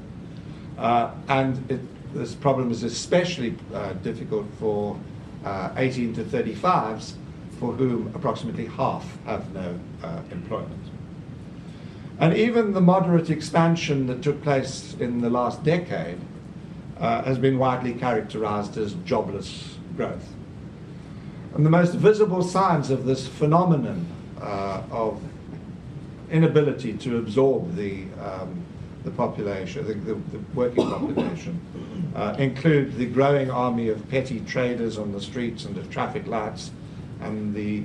Uh, 0.76 1.12
and 1.28 1.70
it, 1.70 1.80
this 2.14 2.34
problem 2.34 2.70
is 2.70 2.82
especially 2.82 3.54
uh, 3.72 3.92
difficult 3.94 4.46
for 4.58 4.98
uh, 5.44 5.72
18 5.76 6.14
to 6.14 6.24
35s 6.24 7.14
for 7.58 7.72
whom 7.72 8.12
approximately 8.14 8.66
half 8.66 9.06
have 9.24 9.52
no 9.54 9.78
uh, 10.02 10.20
employment. 10.30 10.90
And 12.18 12.36
even 12.36 12.72
the 12.72 12.80
moderate 12.80 13.30
expansion 13.30 14.06
that 14.06 14.22
took 14.22 14.42
place 14.42 14.94
in 15.00 15.20
the 15.20 15.30
last 15.30 15.64
decade 15.64 16.18
uh, 16.98 17.22
has 17.22 17.38
been 17.38 17.58
widely 17.58 17.94
characterized 17.94 18.76
as 18.76 18.94
jobless 19.04 19.76
growth. 19.96 20.28
And 21.54 21.66
the 21.66 21.70
most 21.70 21.94
visible 21.94 22.42
signs 22.42 22.90
of 22.90 23.04
this 23.04 23.26
phenomenon 23.26 24.06
uh, 24.40 24.82
of 24.90 25.22
inability 26.30 26.94
to 26.94 27.18
absorb 27.18 27.76
the, 27.76 28.04
um, 28.20 28.64
the 29.04 29.10
population, 29.10 29.86
the, 29.86 29.94
the, 29.94 30.14
the 30.14 30.38
working 30.54 30.88
population, 30.88 31.60
uh, 32.14 32.34
include 32.38 32.96
the 32.96 33.06
growing 33.06 33.50
army 33.50 33.88
of 33.88 34.08
petty 34.08 34.40
traders 34.40 34.98
on 34.98 35.12
the 35.12 35.20
streets 35.20 35.64
and 35.64 35.76
at 35.78 35.90
traffic 35.90 36.26
lights, 36.26 36.70
and 37.20 37.54
the 37.54 37.84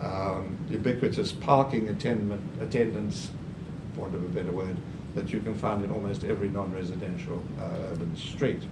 um, 0.00 0.56
ubiquitous 0.70 1.32
parking 1.32 1.88
attendant, 1.88 2.42
attendance, 2.60 3.30
for 3.94 4.02
want 4.02 4.14
of 4.14 4.24
a 4.24 4.28
better 4.28 4.52
word, 4.52 4.76
that 5.14 5.32
you 5.32 5.40
can 5.40 5.54
find 5.54 5.84
in 5.84 5.90
almost 5.90 6.24
every 6.24 6.48
non-residential 6.48 7.42
uh, 7.60 7.92
urban 7.92 8.16
street. 8.16 8.62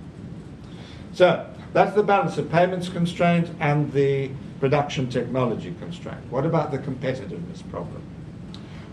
So 1.12 1.46
that's 1.72 1.94
the 1.94 2.02
balance 2.02 2.38
of 2.38 2.50
payments 2.50 2.88
constraint 2.88 3.50
and 3.60 3.92
the 3.92 4.30
production 4.58 5.08
technology 5.08 5.74
constraint. 5.80 6.20
What 6.30 6.46
about 6.46 6.70
the 6.70 6.78
competitiveness 6.78 7.68
problem? 7.70 8.02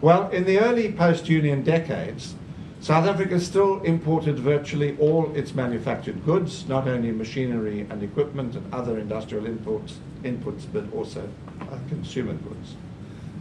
Well, 0.01 0.30
in 0.30 0.46
the 0.46 0.60
early 0.60 0.92
post-Union 0.92 1.63
decades, 1.63 2.36
South 2.79 3.07
Africa 3.07 3.39
still 3.39 3.81
imported 3.81 4.38
virtually 4.39 4.96
all 5.00 5.36
its 5.36 5.55
manufactured 5.55 6.24
goods, 6.25 6.67
not 6.67 6.88
only 6.88 7.12
machinery 7.12 7.88
and 7.89 8.03
equipment 8.03 8.55
and 8.55 8.74
other 8.74 9.00
industrial 9.00 9.46
inputs, 9.46 9.96
inputs 10.24 10.65
but 10.72 10.86
also 10.93 11.27
uh, 11.62 11.77
consumer 11.89 12.34
goods. 12.34 12.75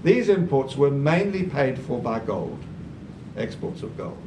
These 0.03 0.29
imports 0.29 0.77
were 0.77 0.91
mainly 0.91 1.45
paid 1.45 1.79
for 1.79 2.01
by 2.01 2.21
gold, 2.21 2.59
exports 3.37 3.83
of 3.83 3.97
gold. 3.97 4.19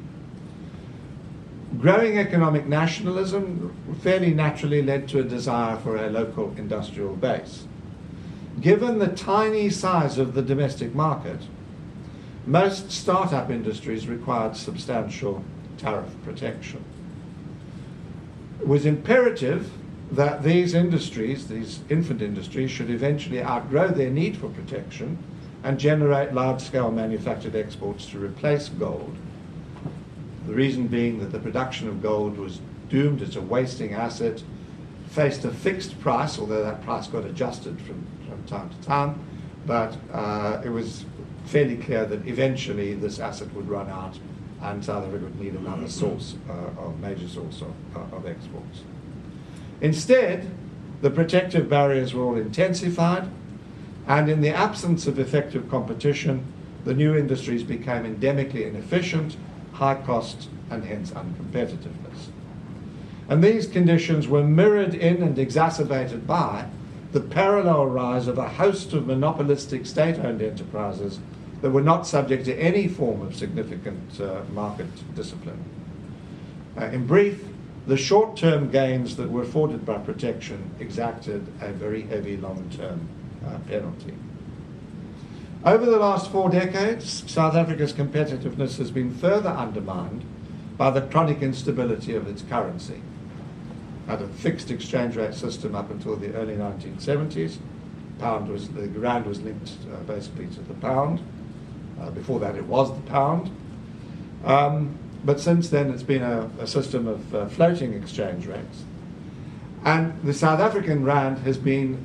Growing 1.79 2.17
economic 2.17 2.65
nationalism 2.65 3.75
fairly 4.01 4.33
naturally 4.33 4.81
led 4.81 5.07
to 5.09 5.19
a 5.19 5.23
desire 5.23 5.77
for 5.77 5.97
a 5.97 6.09
local 6.09 6.53
industrial 6.57 7.15
base. 7.15 7.65
Given 8.59 8.99
the 8.99 9.07
tiny 9.07 9.69
size 9.69 10.17
of 10.17 10.33
the 10.33 10.41
domestic 10.41 10.93
market, 10.95 11.39
most 12.45 12.91
startup 12.91 13.49
industries 13.49 14.07
required 14.07 14.55
substantial 14.55 15.43
tariff 15.77 16.09
protection. 16.23 16.83
It 18.59 18.67
was 18.67 18.85
imperative 18.85 19.71
that 20.11 20.43
these 20.43 20.73
industries, 20.73 21.47
these 21.47 21.81
infant 21.89 22.21
industries, 22.21 22.71
should 22.71 22.89
eventually 22.89 23.41
outgrow 23.41 23.89
their 23.89 24.09
need 24.09 24.37
for 24.37 24.49
protection 24.49 25.17
and 25.63 25.79
generate 25.79 26.33
large 26.33 26.61
scale 26.61 26.91
manufactured 26.91 27.55
exports 27.55 28.05
to 28.07 28.19
replace 28.19 28.69
gold. 28.69 29.15
The 30.47 30.53
reason 30.53 30.87
being 30.87 31.19
that 31.19 31.31
the 31.31 31.39
production 31.39 31.87
of 31.87 32.01
gold 32.01 32.37
was 32.37 32.59
doomed 32.89 33.21
as 33.21 33.35
a 33.35 33.41
wasting 33.41 33.93
asset, 33.93 34.41
faced 35.09 35.45
a 35.45 35.51
fixed 35.51 35.99
price, 35.99 36.39
although 36.39 36.63
that 36.63 36.83
price 36.83 37.07
got 37.07 37.25
adjusted 37.25 37.79
from, 37.81 38.05
from 38.27 38.43
time 38.45 38.69
to 38.69 38.87
time, 38.87 39.19
but 39.65 39.95
uh, 40.11 40.61
it 40.65 40.69
was 40.69 41.05
fairly 41.49 41.77
clear 41.77 42.05
that 42.05 42.27
eventually 42.27 42.93
this 42.93 43.19
asset 43.19 43.51
would 43.53 43.67
run 43.67 43.89
out 43.89 44.19
and 44.61 44.85
South 44.85 45.05
Africa 45.05 45.23
would 45.23 45.39
need 45.39 45.55
another 45.55 45.87
source, 45.87 46.35
uh, 46.47 46.81
of 46.81 46.99
major 46.99 47.27
source 47.27 47.61
of, 47.61 47.73
uh, 47.95 48.15
of 48.15 48.27
exports. 48.27 48.83
Instead, 49.81 50.49
the 51.01 51.09
protective 51.09 51.69
barriers 51.69 52.13
were 52.13 52.23
all 52.23 52.35
intensified, 52.35 53.27
and 54.05 54.29
in 54.29 54.41
the 54.41 54.49
absence 54.49 55.07
of 55.07 55.17
effective 55.17 55.69
competition, 55.69 56.43
the 56.85 56.93
new 56.93 57.15
industries 57.15 57.63
became 57.63 58.03
endemically 58.03 58.67
inefficient, 58.67 59.37
high 59.73 59.95
cost, 59.95 60.49
and 60.69 60.83
hence 60.83 61.11
uncompetitiveness. 61.11 62.27
And 63.27 63.43
these 63.43 63.65
conditions 63.65 64.27
were 64.27 64.43
mirrored 64.43 64.93
in 64.93 65.23
and 65.23 65.39
exacerbated 65.39 66.27
by 66.27 66.65
the 67.11 67.21
parallel 67.21 67.87
rise 67.87 68.27
of 68.27 68.37
a 68.37 68.49
host 68.49 68.93
of 68.93 69.07
monopolistic 69.07 69.85
state 69.85 70.19
owned 70.19 70.41
enterprises 70.41 71.19
that 71.61 71.71
were 71.71 71.81
not 71.81 72.07
subject 72.07 72.45
to 72.45 72.55
any 72.55 72.87
form 72.87 73.21
of 73.21 73.35
significant 73.35 74.19
uh, 74.19 74.41
market 74.51 74.87
discipline. 75.15 75.63
Uh, 76.77 76.85
in 76.85 77.05
brief, 77.05 77.43
the 77.87 77.97
short 77.97 78.37
term 78.37 78.69
gains 78.69 79.15
that 79.15 79.29
were 79.29 79.41
afforded 79.41 79.85
by 79.85 79.97
protection 79.97 80.71
exacted 80.79 81.45
a 81.61 81.71
very 81.71 82.03
heavy 82.03 82.37
long 82.37 82.69
term 82.75 83.07
uh, 83.45 83.57
penalty. 83.67 84.13
Over 85.65 85.85
the 85.85 85.97
last 85.97 86.31
four 86.31 86.49
decades, 86.49 87.29
South 87.29 87.55
Africa's 87.55 87.91
competitiveness 87.91 88.77
has 88.77 88.91
been 88.91 89.13
further 89.13 89.49
undermined 89.49 90.23
by 90.77 90.89
the 90.89 91.01
chronic 91.01 91.41
instability 91.41 92.15
of 92.15 92.27
its 92.27 92.43
currency. 92.43 93.01
Had 94.07 94.21
a 94.21 94.27
fixed 94.27 94.71
exchange 94.71 95.17
rate 95.17 95.33
system 95.33 95.75
up 95.75 95.91
until 95.91 96.15
the 96.15 96.33
early 96.33 96.55
1970s. 96.55 97.57
Pound 98.19 98.49
was 98.49 98.69
the 98.69 98.87
rand 98.87 99.25
was 99.25 99.41
linked 99.41 99.73
uh, 99.91 99.97
basically 100.03 100.47
to 100.47 100.61
the 100.61 100.73
pound. 100.75 101.21
Uh, 102.01 102.09
before 102.11 102.39
that, 102.39 102.55
it 102.55 102.65
was 102.65 102.93
the 102.93 103.01
pound. 103.09 103.51
Um, 104.45 104.97
but 105.23 105.39
since 105.39 105.69
then, 105.69 105.91
it's 105.91 106.03
been 106.03 106.23
a, 106.23 106.49
a 106.59 106.67
system 106.67 107.07
of 107.07 107.35
uh, 107.35 107.47
floating 107.47 107.93
exchange 107.93 108.45
rates. 108.45 108.83
And 109.83 110.21
the 110.23 110.33
South 110.33 110.59
African 110.59 111.03
rand 111.03 111.39
has 111.39 111.57
been 111.57 112.03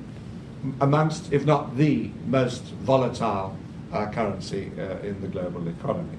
amongst, 0.80 1.32
if 1.32 1.44
not 1.44 1.76
the 1.76 2.10
most 2.26 2.62
volatile 2.62 3.56
uh, 3.92 4.10
currency 4.10 4.70
uh, 4.78 4.98
in 4.98 5.20
the 5.20 5.28
global 5.28 5.66
economy. 5.68 6.18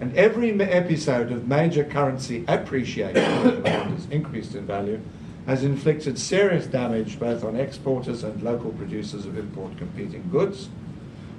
And 0.00 0.16
every 0.16 0.52
episode 0.60 1.32
of 1.32 1.48
major 1.48 1.84
currency 1.84 2.44
appreciation, 2.46 3.62
the 3.62 3.68
has 3.68 4.06
increased 4.10 4.54
in 4.54 4.64
value, 4.66 5.00
has 5.46 5.64
inflicted 5.64 6.18
serious 6.18 6.66
damage 6.66 7.18
both 7.18 7.42
on 7.42 7.56
exporters 7.56 8.22
and 8.22 8.40
local 8.42 8.70
producers 8.72 9.26
of 9.26 9.36
import 9.36 9.76
competing 9.76 10.28
goods, 10.30 10.68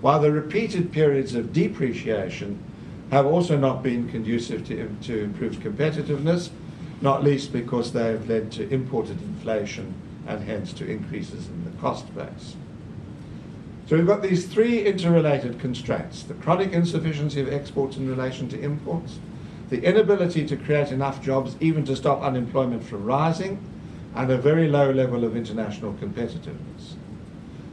while 0.01 0.19
the 0.19 0.31
repeated 0.31 0.91
periods 0.91 1.35
of 1.35 1.51
depreciation 1.53 2.59
have 3.11 3.25
also 3.25 3.57
not 3.57 3.83
been 3.83 4.09
conducive 4.09 4.65
to, 4.67 4.89
to 5.01 5.23
improved 5.23 5.61
competitiveness, 5.61 6.49
not 7.01 7.23
least 7.23 7.51
because 7.51 7.91
they 7.91 8.11
have 8.11 8.29
led 8.29 8.51
to 8.51 8.69
imported 8.69 9.21
inflation 9.21 9.93
and 10.27 10.43
hence 10.43 10.73
to 10.73 10.89
increases 10.89 11.47
in 11.47 11.65
the 11.65 11.77
cost 11.81 12.13
base. 12.15 12.55
So 13.87 13.97
we've 13.97 14.05
got 14.05 14.21
these 14.21 14.45
three 14.45 14.85
interrelated 14.85 15.59
constraints 15.59 16.21
the 16.21 16.35
chronic 16.35 16.73
insufficiency 16.73 17.41
of 17.41 17.51
exports 17.51 17.97
in 17.97 18.07
relation 18.07 18.47
to 18.49 18.59
imports, 18.59 19.17
the 19.69 19.83
inability 19.83 20.45
to 20.45 20.55
create 20.55 20.91
enough 20.91 21.23
jobs 21.23 21.55
even 21.59 21.83
to 21.85 21.95
stop 21.95 22.21
unemployment 22.21 22.83
from 22.83 23.03
rising, 23.03 23.59
and 24.15 24.29
a 24.29 24.37
very 24.37 24.67
low 24.67 24.91
level 24.91 25.23
of 25.23 25.35
international 25.35 25.93
competitiveness. 25.93 26.98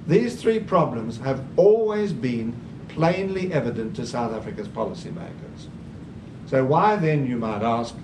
These 0.07 0.41
three 0.41 0.61
problems 0.61 1.19
have 1.19 1.45
always 1.57 2.13
been 2.13 2.55
plainly 2.89 3.53
evident 3.53 3.97
to 3.97 4.07
South 4.07 4.33
Africa's 4.33 4.69
policymakers. 4.69 5.69
So 6.47 6.65
why 6.65 6.97
then, 6.97 7.27
you 7.27 7.37
might 7.37 7.63
ask, 7.63 7.95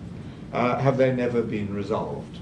uh, 0.53 0.79
have 0.79 0.97
they 0.97 1.13
never 1.13 1.43
been 1.43 1.73
resolved? 1.73 2.39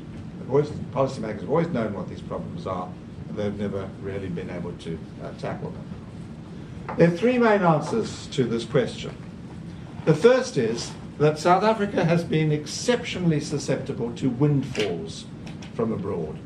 Always, 0.48 0.70
policymakers 0.92 1.40
have 1.40 1.50
always 1.50 1.68
known 1.68 1.92
what 1.92 2.08
these 2.08 2.22
problems 2.22 2.66
are, 2.66 2.88
and 3.28 3.36
they've 3.36 3.58
never 3.58 3.88
really 4.02 4.28
been 4.28 4.50
able 4.50 4.72
to 4.72 4.98
uh, 5.22 5.30
tackle 5.38 5.70
them. 5.70 6.96
There 6.96 7.08
are 7.08 7.16
three 7.16 7.38
main 7.38 7.62
answers 7.62 8.26
to 8.28 8.44
this 8.44 8.64
question. 8.64 9.14
The 10.06 10.14
first 10.14 10.56
is 10.56 10.90
that 11.18 11.38
South 11.38 11.62
Africa 11.62 12.04
has 12.04 12.24
been 12.24 12.50
exceptionally 12.50 13.40
susceptible 13.40 14.12
to 14.14 14.30
windfalls 14.30 15.26
from 15.74 15.92
abroad. 15.92 16.38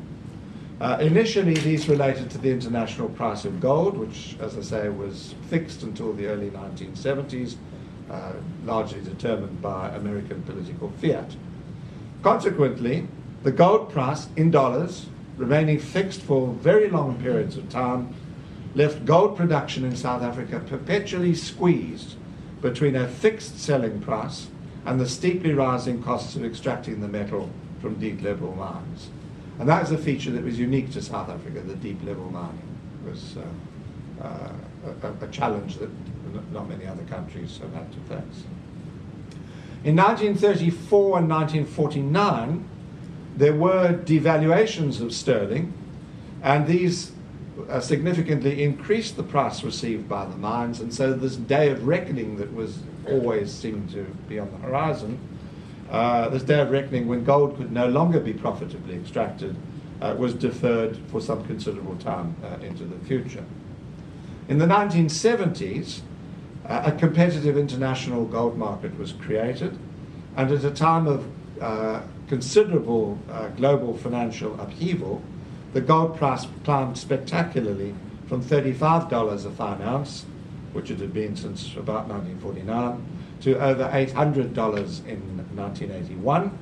Uh, 0.81 0.97
initially, 0.99 1.53
these 1.53 1.87
related 1.87 2.29
to 2.29 2.37
the 2.37 2.51
international 2.51 3.07
price 3.07 3.45
of 3.45 3.61
gold, 3.61 3.97
which, 3.97 4.35
as 4.41 4.57
I 4.57 4.61
say, 4.61 4.89
was 4.89 5.33
fixed 5.49 5.83
until 5.83 6.11
the 6.11 6.27
early 6.27 6.49
1970s, 6.49 7.55
uh, 8.11 8.33
largely 8.65 8.99
determined 9.01 9.61
by 9.61 9.89
American 9.89 10.43
political 10.43 10.91
fiat. 11.01 11.35
Consequently, 12.21 13.07
the 13.43 13.53
gold 13.53 13.89
price 13.89 14.27
in 14.35 14.51
dollars, 14.51 15.05
remaining 15.37 15.79
fixed 15.79 16.21
for 16.21 16.47
very 16.47 16.89
long 16.89 17.21
periods 17.21 17.55
of 17.55 17.69
time, 17.69 18.13
left 18.73 19.05
gold 19.05 19.37
production 19.37 19.85
in 19.85 19.95
South 19.95 20.21
Africa 20.21 20.59
perpetually 20.59 21.33
squeezed 21.33 22.15
between 22.61 22.97
a 22.97 23.07
fixed 23.07 23.59
selling 23.59 24.01
price 24.01 24.47
and 24.85 24.99
the 24.99 25.07
steeply 25.07 25.53
rising 25.53 26.03
costs 26.03 26.35
of 26.35 26.43
extracting 26.43 26.99
the 26.99 27.07
metal 27.07 27.49
from 27.79 27.95
deep 27.95 28.21
level 28.21 28.53
mines. 28.55 29.09
And 29.59 29.69
that 29.69 29.81
was 29.81 29.91
a 29.91 29.97
feature 29.97 30.31
that 30.31 30.43
was 30.43 30.59
unique 30.59 30.91
to 30.91 31.01
South 31.01 31.29
Africa, 31.29 31.61
the 31.61 31.75
deep 31.75 32.03
level 32.03 32.29
mining. 32.29 32.61
Was 33.05 33.37
uh, 33.37 34.23
uh, 34.25 34.51
a, 35.03 35.25
a, 35.25 35.27
challenge 35.27 35.77
that 35.77 35.89
not 36.51 36.67
many 36.67 36.87
other 36.87 37.03
countries 37.03 37.59
have 37.59 37.73
had 37.73 37.91
to 37.91 37.99
face. 37.99 38.43
In 39.83 39.95
1934 39.95 41.19
and 41.19 41.29
1949, 41.29 42.67
there 43.37 43.53
were 43.53 43.93
devaluations 43.93 45.01
of 45.01 45.13
sterling, 45.13 45.73
and 46.41 46.65
these 46.65 47.11
uh, 47.69 47.79
significantly 47.79 48.63
increased 48.63 49.15
the 49.15 49.23
price 49.23 49.63
received 49.63 50.09
by 50.09 50.25
the 50.25 50.35
mines, 50.37 50.79
and 50.79 50.93
so 50.93 51.13
this 51.13 51.35
day 51.35 51.69
of 51.69 51.85
reckoning 51.85 52.37
that 52.37 52.53
was 52.53 52.79
always 53.07 53.53
seemed 53.53 53.89
to 53.91 54.03
be 54.27 54.39
on 54.39 54.49
the 54.51 54.57
horizon, 54.57 55.19
uh, 55.89 56.29
this 56.29 56.43
day 56.43 56.59
of 56.59 56.71
reckoning 56.71 57.07
when 57.07 57.23
gold 57.23 57.57
could 57.57 57.71
no 57.71 57.87
longer 57.87 58.19
be 58.19 58.33
profitably 58.33 58.95
extracted, 58.95 59.55
uh, 60.01 60.15
was 60.17 60.33
deferred 60.33 60.97
for 61.07 61.21
some 61.21 61.45
considerable 61.45 61.95
time 61.97 62.35
uh, 62.43 62.57
into 62.63 62.83
the 62.83 62.97
future. 63.05 63.43
In 64.47 64.57
the 64.57 64.65
1970s, 64.65 66.01
uh, 66.67 66.83
a 66.85 66.91
competitive 66.91 67.57
international 67.57 68.25
gold 68.25 68.57
market 68.57 68.97
was 68.97 69.13
created, 69.13 69.77
and 70.35 70.51
at 70.51 70.63
a 70.63 70.71
time 70.71 71.07
of 71.07 71.25
uh, 71.61 72.01
considerable 72.27 73.17
uh, 73.31 73.47
global 73.49 73.95
financial 73.97 74.59
upheaval, 74.59 75.21
the 75.73 75.81
gold 75.81 76.17
price 76.17 76.47
climbed 76.63 76.97
spectacularly 76.97 77.93
from 78.27 78.43
$35 78.43 79.45
a 79.45 79.51
fine 79.51 79.81
ounce, 79.81 80.25
which 80.73 80.89
it 80.89 80.99
had 80.99 81.13
been 81.13 81.35
since 81.35 81.75
about 81.75 82.07
1949, 82.07 83.05
to 83.41 83.59
over 83.59 83.83
$800 83.89 85.07
in 85.07 85.34
1981, 85.55 86.57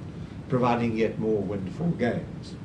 providing 0.50 0.98
yet 0.98 1.20
more 1.20 1.42
windfall 1.42 1.92
gains. 1.92 2.56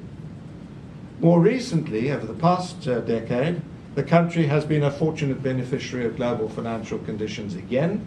More 1.20 1.40
recently, 1.40 2.12
over 2.12 2.26
the 2.26 2.34
past 2.34 2.86
uh, 2.86 3.00
decade, 3.00 3.60
the 3.94 4.02
country 4.04 4.46
has 4.46 4.64
been 4.64 4.84
a 4.84 4.90
fortunate 4.90 5.42
beneficiary 5.42 6.06
of 6.06 6.16
global 6.16 6.48
financial 6.48 6.98
conditions 7.00 7.54
again, 7.56 8.06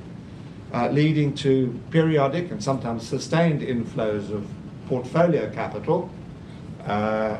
uh, 0.74 0.88
leading 0.90 1.34
to 1.36 1.78
periodic 1.90 2.50
and 2.52 2.64
sometimes 2.64 3.06
sustained 3.06 3.62
inflows 3.62 4.32
of 4.32 4.48
portfolio 4.88 5.52
capital, 5.52 6.10
uh, 6.86 7.38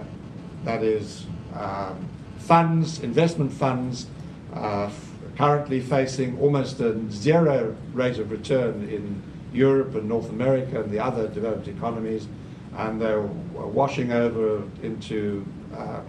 that 0.66 0.84
is, 0.84 1.26
um, 1.54 2.10
funds, 2.38 3.00
investment 3.00 3.54
funds, 3.54 4.08
uh, 4.54 4.90
currently 5.38 5.80
facing 5.80 6.38
almost 6.40 6.80
a 6.82 7.00
zero 7.10 7.76
rate 7.94 8.20
of 8.20 8.32
return 8.32 8.88
in 8.90 9.22
Europe 9.54 9.96
and 9.96 10.08
North 10.08 10.30
America 10.30 10.82
and 10.82 10.92
the 10.92 11.00
other 11.00 11.28
developed 11.28 11.68
economies, 11.68 12.28
and 12.78 13.02
they're 13.02 13.22
washing 13.22 14.12
over 14.12 14.64
into 14.82 15.46
uh, 15.76 16.02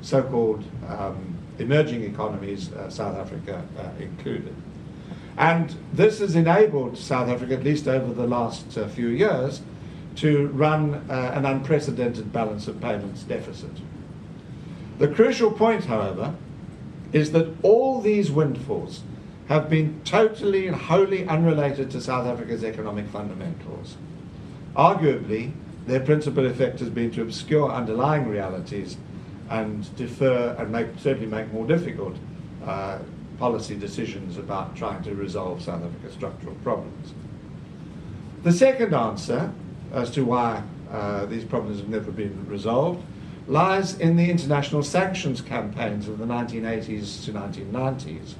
so 0.00 0.22
called 0.22 0.64
um, 0.88 1.36
emerging 1.58 2.04
economies, 2.04 2.72
uh, 2.72 2.88
South 2.90 3.16
Africa 3.16 3.64
uh, 3.78 4.02
included. 4.02 4.54
And 5.36 5.74
this 5.92 6.20
has 6.20 6.34
enabled 6.34 6.96
South 6.96 7.28
Africa, 7.28 7.54
at 7.54 7.64
least 7.64 7.86
over 7.88 8.12
the 8.12 8.26
last 8.26 8.78
uh, 8.78 8.88
few 8.88 9.08
years, 9.08 9.60
to 10.16 10.48
run 10.48 10.94
uh, 11.10 11.32
an 11.34 11.44
unprecedented 11.44 12.32
balance 12.32 12.68
of 12.68 12.80
payments 12.80 13.22
deficit. 13.22 13.72
The 14.98 15.08
crucial 15.08 15.50
point, 15.50 15.84
however, 15.84 16.34
is 17.12 17.32
that 17.32 17.54
all 17.62 18.00
these 18.00 18.30
windfalls 18.30 19.02
have 19.48 19.70
been 19.70 20.00
totally 20.04 20.66
and 20.66 20.76
wholly 20.76 21.26
unrelated 21.26 21.90
to 21.92 22.00
South 22.00 22.26
Africa's 22.26 22.64
economic 22.64 23.06
fundamentals. 23.08 23.96
Arguably, 24.74 25.52
their 25.86 26.00
principal 26.00 26.46
effect 26.46 26.80
has 26.80 26.90
been 26.90 27.10
to 27.12 27.22
obscure 27.22 27.70
underlying 27.70 28.28
realities 28.28 28.96
and 29.48 29.94
defer 29.96 30.56
and 30.58 30.72
make, 30.72 30.88
certainly 30.98 31.28
make 31.28 31.52
more 31.52 31.66
difficult 31.66 32.16
uh, 32.64 32.98
policy 33.38 33.76
decisions 33.76 34.36
about 34.38 34.74
trying 34.74 35.02
to 35.04 35.14
resolve 35.14 35.62
South 35.62 35.84
Africa's 35.84 36.14
structural 36.14 36.54
problems. 36.56 37.14
The 38.42 38.52
second 38.52 38.94
answer 38.94 39.52
as 39.92 40.10
to 40.12 40.24
why 40.24 40.62
uh, 40.90 41.26
these 41.26 41.44
problems 41.44 41.78
have 41.78 41.88
never 41.88 42.10
been 42.10 42.46
resolved 42.48 43.04
lies 43.46 43.98
in 43.98 44.16
the 44.16 44.28
international 44.28 44.82
sanctions 44.82 45.40
campaigns 45.40 46.08
of 46.08 46.18
the 46.18 46.24
1980s 46.24 47.24
to 47.24 47.32
1990s, 47.32 48.34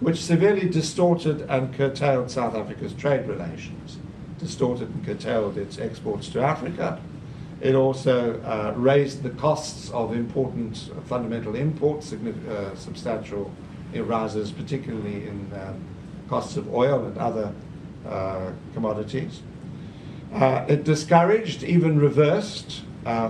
which 0.00 0.22
severely 0.22 0.68
distorted 0.68 1.42
and 1.42 1.74
curtailed 1.74 2.30
South 2.30 2.54
Africa's 2.54 2.92
trade 2.92 3.26
relations, 3.26 3.98
distorted 4.38 4.88
and 4.88 5.04
curtailed 5.04 5.56
its 5.56 5.78
exports 5.78 6.28
to 6.28 6.40
Africa, 6.40 7.00
it 7.60 7.74
also 7.74 8.40
uh, 8.42 8.74
raised 8.76 9.22
the 9.22 9.30
costs 9.30 9.90
of 9.90 10.14
important 10.14 10.90
uh, 10.90 11.00
fundamental 11.02 11.54
imports, 11.54 12.12
uh, 12.12 12.74
substantial 12.74 13.50
rises, 13.94 14.50
particularly 14.50 15.26
in 15.26 15.50
um, 15.54 15.82
costs 16.28 16.56
of 16.56 16.72
oil 16.74 17.04
and 17.04 17.16
other 17.16 17.54
uh, 18.06 18.50
commodities. 18.74 19.40
Uh, 20.34 20.64
it 20.68 20.84
discouraged, 20.84 21.62
even 21.62 21.98
reversed, 21.98 22.82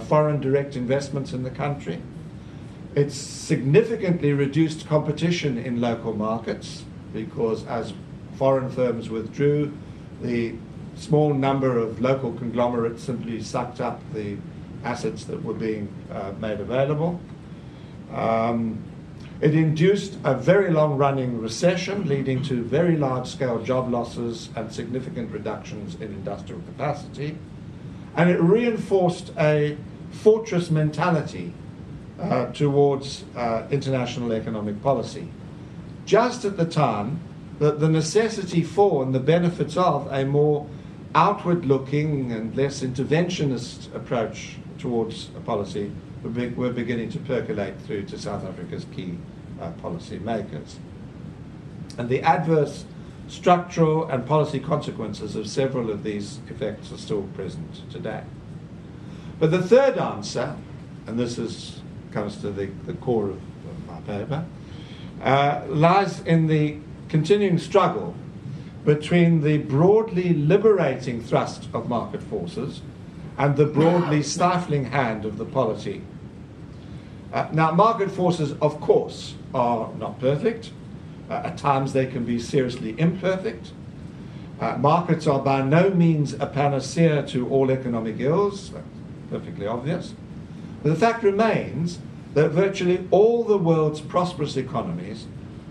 foreign 0.08 0.40
direct 0.40 0.74
investments 0.74 1.32
in 1.32 1.42
the 1.42 1.50
country. 1.50 2.00
It 2.94 3.10
significantly 3.10 4.32
reduced 4.32 4.86
competition 4.86 5.58
in 5.58 5.80
local 5.80 6.12
markets 6.12 6.84
because 7.12 7.66
as 7.66 7.92
foreign 8.36 8.70
firms 8.70 9.10
withdrew, 9.10 9.76
the 10.22 10.54
small 10.96 11.34
number 11.34 11.76
of 11.76 12.00
local 12.00 12.32
conglomerates 12.32 13.02
simply 13.02 13.42
sucked 13.42 13.80
up 13.80 14.00
the 14.12 14.36
assets 14.84 15.24
that 15.24 15.42
were 15.42 15.54
being 15.54 15.88
uh, 16.12 16.32
made 16.40 16.60
available. 16.60 17.20
Um, 18.12 18.78
it 19.40 19.56
induced 19.56 20.16
a 20.22 20.34
very 20.34 20.70
long 20.70 20.96
running 20.96 21.40
recession, 21.40 22.06
leading 22.06 22.42
to 22.44 22.62
very 22.62 22.96
large 22.96 23.26
scale 23.26 23.60
job 23.60 23.90
losses 23.90 24.50
and 24.54 24.72
significant 24.72 25.32
reductions 25.32 25.96
in 25.96 26.02
industrial 26.02 26.62
capacity. 26.62 27.36
And 28.16 28.30
it 28.30 28.40
reinforced 28.40 29.32
a 29.36 29.76
fortress 30.12 30.70
mentality 30.70 31.52
uh, 32.20 32.46
towards 32.52 33.24
uh, 33.36 33.66
international 33.70 34.32
economic 34.32 34.82
policy. 34.82 35.28
Just 36.06 36.44
at 36.44 36.56
the 36.56 36.66
time 36.66 37.20
that 37.58 37.80
the 37.80 37.88
necessity 37.88 38.62
for 38.62 39.02
and 39.02 39.14
the 39.14 39.20
benefits 39.20 39.76
of 39.76 40.10
a 40.12 40.24
more 40.24 40.66
outward 41.14 41.64
looking 41.64 42.32
and 42.32 42.56
less 42.56 42.82
interventionist 42.82 43.94
approach 43.94 44.56
towards 44.78 45.30
a 45.36 45.40
policy 45.40 45.92
were, 46.22 46.70
beginning 46.70 47.10
to 47.10 47.18
percolate 47.18 47.80
through 47.82 48.04
to 48.04 48.18
South 48.18 48.44
Africa's 48.44 48.86
key 48.94 49.18
uh, 49.60 49.70
policy 49.72 50.18
makers. 50.18 50.78
And 51.98 52.08
the 52.08 52.22
adverse 52.22 52.84
structural 53.28 54.06
and 54.06 54.26
policy 54.26 54.60
consequences 54.60 55.36
of 55.36 55.48
several 55.48 55.90
of 55.90 56.02
these 56.02 56.40
effects 56.48 56.92
are 56.92 56.98
still 56.98 57.22
present 57.34 57.90
today. 57.90 58.22
But 59.38 59.50
the 59.50 59.62
third 59.62 59.96
answer, 59.96 60.56
and 61.06 61.18
this 61.18 61.38
is, 61.38 61.82
comes 62.14 62.36
to 62.36 62.50
the, 62.50 62.66
the 62.86 62.94
core 62.94 63.30
of, 63.30 63.36
of 63.36 63.86
my 63.86 64.00
paper, 64.00 64.46
uh, 65.22 65.62
lies 65.68 66.20
in 66.20 66.46
the 66.46 66.78
continuing 67.08 67.58
struggle 67.58 68.14
between 68.84 69.40
the 69.42 69.58
broadly 69.58 70.32
liberating 70.32 71.22
thrust 71.22 71.68
of 71.74 71.88
market 71.88 72.22
forces 72.22 72.80
and 73.36 73.56
the 73.56 73.66
broadly 73.66 74.22
stifling 74.34 74.86
hand 74.86 75.24
of 75.24 75.38
the 75.38 75.44
polity. 75.44 76.02
Uh, 77.32 77.48
now, 77.52 77.72
market 77.72 78.10
forces, 78.10 78.52
of 78.62 78.80
course, 78.80 79.34
are 79.52 79.92
not 79.98 80.20
perfect. 80.20 80.70
Uh, 81.28 81.34
at 81.44 81.58
times 81.58 81.92
they 81.92 82.06
can 82.06 82.24
be 82.24 82.38
seriously 82.38 82.94
imperfect. 82.98 83.72
Uh, 84.60 84.76
markets 84.76 85.26
are 85.26 85.40
by 85.40 85.60
no 85.62 85.90
means 85.90 86.34
a 86.34 86.46
panacea 86.46 87.26
to 87.26 87.48
all 87.48 87.72
economic 87.72 88.20
ills, 88.20 88.70
That's 88.70 88.86
perfectly 89.30 89.66
obvious. 89.66 90.14
The 90.84 90.94
fact 90.94 91.22
remains 91.22 91.98
that 92.34 92.50
virtually 92.50 93.08
all 93.10 93.42
the 93.42 93.56
world's 93.56 94.02
prosperous 94.02 94.56
economies 94.56 95.26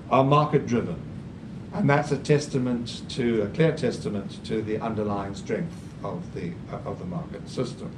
are 0.10 0.23
market 0.23 0.65
driven. 0.65 0.99
And 1.71 1.88
that's 1.88 2.12
a 2.12 2.17
testament 2.17 3.08
to, 3.12 3.43
a 3.43 3.47
clear 3.47 3.76
testament 3.76 4.43
to 4.45 4.63
the 4.63 4.80
underlying 4.80 5.36
strength 5.36 5.76
of 6.04 6.34
the, 6.34 6.54
of 6.86 6.97
the 6.97 7.06
market 7.06 7.47
system. 7.47 7.91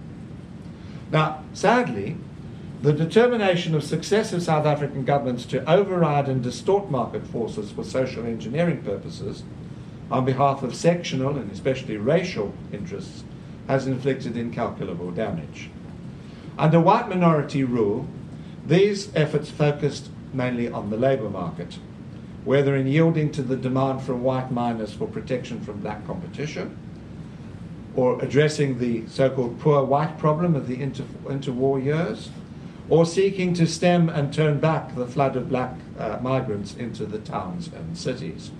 Now, 1.09 1.43
sadly, 1.53 2.17
the 2.81 2.91
determination 2.91 3.75
of 3.75 3.83
successive 3.83 4.43
South 4.43 4.65
African 4.65 5.05
governments 5.05 5.45
to 5.45 5.69
override 5.69 6.27
and 6.27 6.43
distort 6.43 6.91
market 6.91 7.25
forces 7.27 7.71
for 7.71 7.85
social 7.85 8.25
engineering 8.25 8.81
purposes 8.81 9.43
on 10.11 10.25
behalf 10.25 10.63
of 10.63 10.75
sectional 10.75 11.37
and 11.37 11.49
especially 11.49 11.95
racial 11.95 12.53
interests 12.73 13.23
has 13.67 13.87
inflicted 13.87 14.35
incalculable 14.35 15.11
damage. 15.11 15.69
Under 16.57 16.79
white 16.79 17.09
minority 17.09 17.63
rule, 17.63 18.07
these 18.65 19.13
efforts 19.15 19.49
focused 19.49 20.09
mainly 20.33 20.69
on 20.69 20.89
the 20.89 20.97
labour 20.97 21.29
market 21.29 21.77
whether 22.45 22.75
in 22.75 22.85
yielding 22.87 23.31
to 23.31 23.41
the 23.41 23.57
demand 23.57 24.01
from 24.03 24.23
white 24.23 24.51
miners 24.51 24.93
for 24.93 25.07
protection 25.07 25.59
from 25.59 25.81
black 25.81 26.05
competition, 26.05 26.77
or 27.95 28.23
addressing 28.23 28.77
the 28.77 29.05
so 29.07 29.29
called 29.29 29.59
poor 29.59 29.83
white 29.83 30.17
problem 30.19 30.55
of 30.55 30.67
the 30.67 30.81
inter- 30.81 31.03
interwar 31.25 31.83
years, 31.83 32.29
or 32.87 33.03
seeking 33.03 33.53
to 33.55 33.65
stem 33.65 34.09
and 34.09 34.31
turn 34.31 34.59
back 34.59 34.93
the 34.95 35.07
flood 35.07 35.35
of 35.35 35.49
black 35.49 35.73
uh, 35.97 36.19
migrants 36.21 36.75
into 36.75 37.03
the 37.05 37.17
towns 37.19 37.67
and 37.73 37.97
cities. 37.97 38.51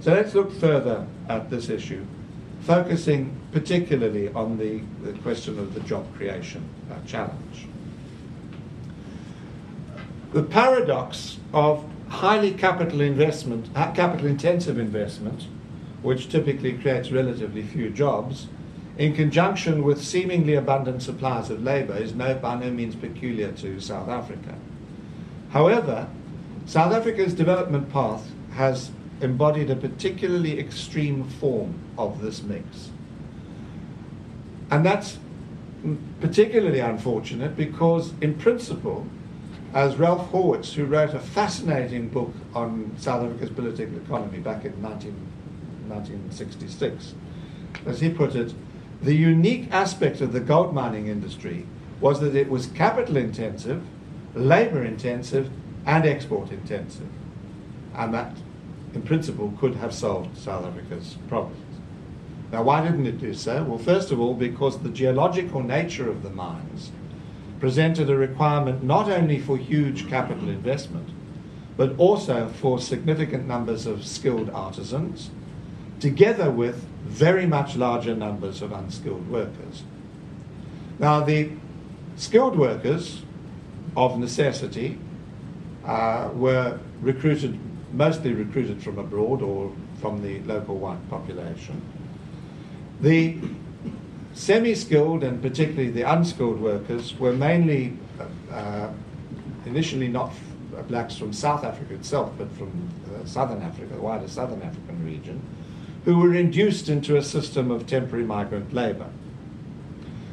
So 0.00 0.12
let's 0.12 0.34
look 0.34 0.52
further 0.52 1.06
at 1.28 1.48
this 1.48 1.70
issue, 1.70 2.04
focusing 2.62 3.36
particularly 3.52 4.28
on 4.32 4.58
the, 4.58 4.80
the 5.02 5.18
question 5.20 5.58
of 5.58 5.74
the 5.74 5.80
job 5.80 6.06
creation 6.16 6.62
uh, 6.90 6.94
challenge. 7.06 7.66
the 10.32 10.42
paradox 10.42 11.38
of 11.52 11.84
highly 12.08 12.52
capital 12.52 13.00
investment, 13.00 13.68
uh, 13.74 13.90
capital 13.92 14.26
intensive 14.26 14.78
investment, 14.78 15.46
which 16.02 16.28
typically 16.28 16.72
creates 16.72 17.10
relatively 17.10 17.62
few 17.62 17.90
jobs, 17.90 18.46
in 18.96 19.14
conjunction 19.14 19.82
with 19.82 20.02
seemingly 20.02 20.54
abundant 20.54 21.02
supplies 21.02 21.50
of 21.50 21.62
labour, 21.62 21.96
is 21.96 22.14
no, 22.14 22.34
by 22.34 22.54
no 22.54 22.70
means 22.70 22.94
peculiar 22.94 23.50
to 23.52 23.80
South 23.80 24.08
Africa. 24.08 24.54
However, 25.50 26.08
South 26.66 26.92
Africa's 26.92 27.34
development 27.34 27.90
path 27.92 28.30
has 28.52 28.90
embodied 29.20 29.70
a 29.70 29.76
particularly 29.76 30.58
extreme 30.58 31.24
form 31.24 31.74
of 31.98 32.22
this 32.22 32.42
mix. 32.42 32.90
And 34.70 34.84
that's 34.84 35.18
particularly 36.20 36.80
unfortunate 36.80 37.56
because, 37.56 38.12
in 38.20 38.34
principle, 38.34 39.06
as 39.72 39.96
Ralph 39.96 40.30
Horwitz, 40.30 40.72
who 40.72 40.84
wrote 40.84 41.14
a 41.14 41.20
fascinating 41.20 42.08
book 42.08 42.32
on 42.54 42.94
South 42.98 43.24
Africa's 43.24 43.50
political 43.50 43.96
economy 43.96 44.38
back 44.38 44.64
in 44.64 44.80
19, 44.82 45.12
1966, 45.88 47.14
as 47.86 48.00
he 48.00 48.10
put 48.10 48.34
it, 48.34 48.52
the 49.02 49.14
unique 49.14 49.68
aspect 49.70 50.20
of 50.20 50.32
the 50.32 50.40
gold 50.40 50.74
mining 50.74 51.06
industry 51.06 51.66
was 52.00 52.20
that 52.20 52.34
it 52.34 52.50
was 52.50 52.66
capital 52.66 53.16
intensive, 53.16 53.82
labor 54.34 54.84
intensive, 54.84 55.50
and 55.86 56.04
export 56.04 56.50
intensive. 56.50 57.08
And 57.94 58.12
that, 58.14 58.36
in 58.94 59.02
principle, 59.02 59.52
could 59.58 59.76
have 59.76 59.94
solved 59.94 60.36
South 60.36 60.64
Africa's 60.64 61.16
problems. 61.28 61.64
Now, 62.52 62.64
why 62.64 62.82
didn't 62.82 63.06
it 63.06 63.20
do 63.20 63.32
so? 63.32 63.62
Well, 63.62 63.78
first 63.78 64.10
of 64.10 64.20
all, 64.20 64.34
because 64.34 64.78
the 64.78 64.88
geological 64.88 65.62
nature 65.62 66.10
of 66.10 66.22
the 66.22 66.30
mines 66.30 66.90
presented 67.60 68.10
a 68.10 68.16
requirement 68.16 68.82
not 68.82 69.08
only 69.08 69.38
for 69.38 69.56
huge 69.56 70.08
capital 70.08 70.48
investment, 70.48 71.08
but 71.76 71.96
also 71.98 72.48
for 72.48 72.80
significant 72.80 73.46
numbers 73.46 73.86
of 73.86 74.04
skilled 74.04 74.50
artisans, 74.50 75.30
together 76.00 76.50
with 76.50 76.84
very 77.04 77.46
much 77.46 77.76
larger 77.76 78.14
numbers 78.14 78.62
of 78.62 78.72
unskilled 78.72 79.28
workers. 79.30 79.84
Now, 80.98 81.20
the 81.20 81.50
skilled 82.16 82.58
workers 82.58 83.22
of 83.96 84.18
necessity 84.18 84.98
uh, 85.84 86.30
were 86.34 86.78
recruited, 87.00 87.58
mostly 87.92 88.32
recruited 88.32 88.82
from 88.82 88.98
abroad 88.98 89.42
or 89.42 89.72
from 90.00 90.22
the 90.22 90.40
local 90.42 90.76
white 90.78 91.08
population. 91.10 91.80
The 93.00 93.38
semi 94.32 94.74
skilled 94.74 95.24
and 95.24 95.42
particularly 95.42 95.90
the 95.90 96.02
unskilled 96.02 96.60
workers 96.60 97.18
were 97.18 97.32
mainly 97.32 97.96
uh, 98.50 98.88
initially 99.66 100.08
not 100.08 100.32
blacks 100.88 101.16
from 101.16 101.32
South 101.32 101.64
Africa 101.64 101.94
itself, 101.94 102.32
but 102.38 102.50
from 102.52 102.70
uh, 103.14 103.26
southern 103.26 103.62
Africa, 103.62 103.94
the 103.94 104.00
wider 104.00 104.28
southern 104.28 104.62
African 104.62 105.04
region, 105.04 105.40
who 106.04 106.18
were 106.18 106.34
induced 106.34 106.88
into 106.88 107.16
a 107.16 107.22
system 107.22 107.70
of 107.70 107.86
temporary 107.86 108.24
migrant 108.24 108.72
labour. 108.72 109.08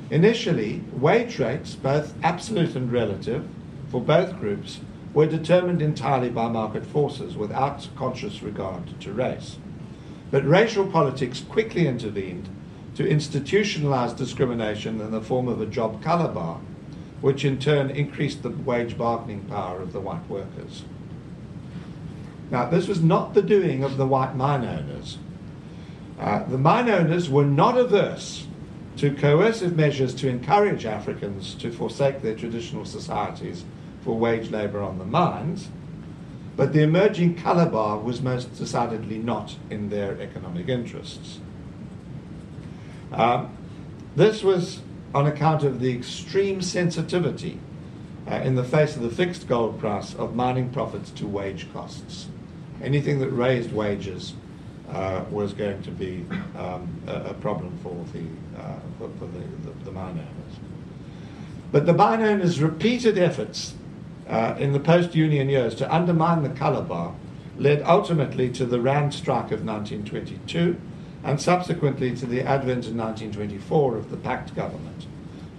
Initially, 0.09 0.81
wage 0.93 1.37
rates, 1.39 1.75
both 1.75 2.13
absolute 2.23 2.75
and 2.75 2.91
relative, 2.91 3.45
for 3.89 4.01
both 4.01 4.39
groups 4.39 4.79
were 5.17 5.25
determined 5.25 5.82
entirely 5.82 6.30
by 6.30 6.47
market 6.47 6.86
forces 6.86 7.36
without 7.36 7.88
conscious 7.95 8.43
regard 8.43 8.99
to 8.99 9.12
race. 9.12 9.58
But 10.30 10.47
racial 10.47 10.86
politics 10.86 11.39
quickly 11.39 11.88
intervened 11.88 12.47
to 12.93 13.03
institutionalize 13.03 14.15
discrimination 14.15 15.01
in 15.01 15.10
the 15.10 15.19
form 15.19 15.47
of 15.47 15.60
a 15.60 15.65
job 15.65 16.03
color 16.03 16.32
bar, 16.32 16.60
which 17.19 17.43
in 17.43 17.58
turn 17.58 17.89
increased 17.89 18.43
the 18.43 18.51
wage 18.51 18.95
bargaining 18.95 19.41
power 19.45 19.82
of 19.82 19.91
the 19.91 19.99
white 19.99 20.30
workers. 20.30 20.84
Now, 22.51 22.69
this 22.69 22.88
was 22.88 23.01
not 23.01 23.34
the 23.34 23.41
doing 23.41 23.84
of 23.84 23.97
the 23.97 24.06
white 24.06 24.36
mine 24.36 24.65
owners. 24.65 25.17
Uh, 26.19 26.43
the 26.43 26.60
mine 26.60 26.91
owners 26.91 27.27
were 27.27 27.43
not 27.43 27.75
averse 27.75 28.45
to 28.97 29.15
coercive 29.15 29.75
measures 29.75 30.13
to 30.13 30.30
encourage 30.30 30.86
Africans 30.86 31.56
to 31.56 31.71
forsake 31.71 32.21
their 32.21 32.36
traditional 32.36 32.86
societies 32.86 33.65
for 34.07 34.17
wage 34.17 34.51
labour 34.51 34.81
on 34.81 34.99
the 34.99 35.05
mines, 35.05 35.67
but 36.55 36.71
the 36.71 36.81
emerging 36.81 37.35
colour 37.35 37.65
bar 37.65 37.99
was 37.99 38.21
most 38.21 38.57
decidedly 38.57 39.17
not 39.17 39.57
in 39.69 39.89
their 39.89 40.17
economic 40.21 40.69
interests. 40.69 41.39
Um, 43.11 43.49
this 44.15 44.43
was 44.43 44.79
on 45.13 45.27
account 45.27 45.63
of 45.63 45.81
the 45.81 45.93
extreme 45.93 46.61
sensitivity 46.61 47.59
uh, 48.31 48.35
in 48.35 48.55
the 48.55 48.63
face 48.63 48.95
of 48.95 49.01
the 49.01 49.09
fixed 49.09 49.45
gold 49.49 49.77
price 49.77 50.15
of 50.15 50.33
mining 50.33 50.69
profits 50.69 51.11
to 51.11 51.27
wage 51.27 51.67
costs. 51.73 52.29
Anything 52.81 53.19
that 53.19 53.31
raised 53.31 53.73
wages 53.73 54.35
uh, 54.89 55.25
was 55.29 55.51
going 55.51 55.81
to 55.81 55.91
be 55.91 56.25
um, 56.57 56.89
a, 57.07 57.31
a, 57.31 57.33
problem 57.33 57.77
for 57.83 58.05
the, 58.13 58.23
uh, 58.57 58.79
for, 58.97 59.09
for 59.19 59.25
the, 59.25 59.39
the, 59.65 59.83
the, 59.83 59.91
mine 59.91 60.11
owners. 60.11 60.59
But 61.73 61.85
the 61.85 61.93
mine 61.93 62.21
owners' 62.21 62.61
repeated 62.61 63.17
efforts 63.17 63.73
uh, 64.27 64.55
in 64.59 64.73
the 64.73 64.79
post 64.79 65.15
Union 65.15 65.49
years 65.49 65.75
to 65.75 65.93
undermine 65.93 66.43
the 66.43 66.49
colour 66.49 66.81
bar 66.81 67.13
led 67.57 67.81
ultimately 67.83 68.49
to 68.51 68.65
the 68.65 68.79
Rand 68.79 69.13
strike 69.13 69.51
of 69.51 69.65
1922 69.65 70.79
and 71.23 71.41
subsequently 71.41 72.15
to 72.15 72.25
the 72.25 72.41
advent 72.41 72.85
in 72.85 72.97
1924 72.97 73.97
of 73.97 74.11
the 74.11 74.17
Pact 74.17 74.55
government, 74.55 75.07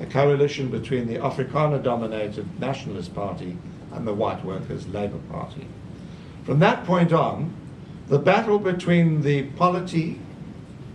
a 0.01 0.07
coalition 0.07 0.71
between 0.71 1.07
the 1.07 1.17
Afrikaner 1.17 1.83
dominated 1.83 2.61
Nationalist 2.61 3.15
Party 3.15 3.57
and 3.93 4.07
the 4.07 4.15
White 4.15 4.45
Workers' 4.45 4.87
Labour 4.89 5.19
Party. 5.31 5.67
From 6.45 6.61
that 6.61 6.85
point 6.85 7.13
on, 7.13 7.53
the 8.09 8.19
battle 8.19 8.59
between 8.59 9.23
the 9.23 9.45
polity, 9.51 10.21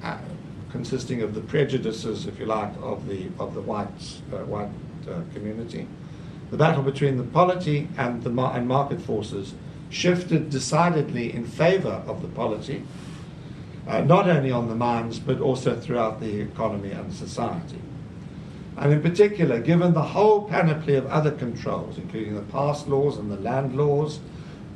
uh, 0.02 0.18
consisting 0.72 1.22
of 1.22 1.36
the 1.36 1.42
prejudices, 1.42 2.26
if 2.26 2.40
you 2.40 2.46
like, 2.46 2.74
of 2.82 3.08
the, 3.08 3.28
of 3.40 3.54
the 3.54 3.62
whites, 3.62 4.22
uh, 4.32 4.38
white 4.38 4.70
uh, 5.08 5.22
community, 5.34 5.88
the 6.54 6.58
battle 6.60 6.84
between 6.84 7.18
the 7.18 7.24
polity 7.24 7.88
and, 7.98 8.22
the 8.22 8.30
mar- 8.30 8.56
and 8.56 8.68
market 8.68 9.02
forces 9.02 9.56
shifted 9.90 10.52
decidedly 10.52 11.34
in 11.34 11.44
favour 11.44 12.04
of 12.06 12.22
the 12.22 12.28
polity 12.28 12.84
uh, 13.88 14.02
not 14.02 14.30
only 14.30 14.52
on 14.52 14.70
the 14.70 14.76
mines 14.76 15.18
but 15.18 15.42
also 15.42 15.76
throughout 15.76 16.20
the 16.20 16.42
economy 16.42 16.92
and 16.92 17.12
society. 17.12 17.80
And 18.78 18.94
in 18.94 19.02
particular, 19.02 19.60
given 19.62 19.96
the 19.96 20.04
whole 20.04 20.48
panoply 20.48 20.94
of 20.94 21.08
other 21.08 21.32
controls, 21.32 21.98
including 21.98 22.36
the 22.36 22.44
pass 22.44 22.86
laws 22.86 23.18
and 23.18 23.32
the 23.32 23.38
land 23.38 23.76
laws, 23.76 24.20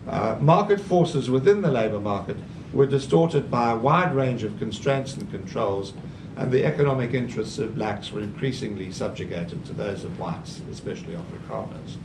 uh, 0.07 0.35
market 0.41 0.81
forces 0.81 1.29
within 1.29 1.61
the 1.61 1.69
labour 1.69 1.99
market 1.99 2.37
were 2.73 2.87
distorted 2.87 3.51
by 3.51 3.71
a 3.71 3.77
wide 3.77 4.15
range 4.15 4.43
of 4.43 4.57
constraints 4.57 5.13
and 5.15 5.29
controls, 5.29 5.93
and 6.37 6.51
the 6.51 6.63
economic 6.63 7.13
interests 7.13 7.57
of 7.57 7.75
blacks 7.75 8.11
were 8.11 8.21
increasingly 8.21 8.91
subjugated 8.91 9.65
to 9.65 9.73
those 9.73 10.03
of 10.03 10.19
whites, 10.19 10.61
especially 10.71 11.15
Afrikaners. 11.15 11.97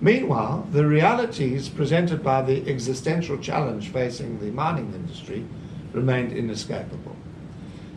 Meanwhile, 0.00 0.66
the 0.72 0.84
realities 0.84 1.68
presented 1.68 2.24
by 2.24 2.42
the 2.42 2.68
existential 2.68 3.38
challenge 3.38 3.90
facing 3.90 4.40
the 4.40 4.50
mining 4.50 4.92
industry 4.94 5.46
remained 5.92 6.32
inescapable. 6.32 7.14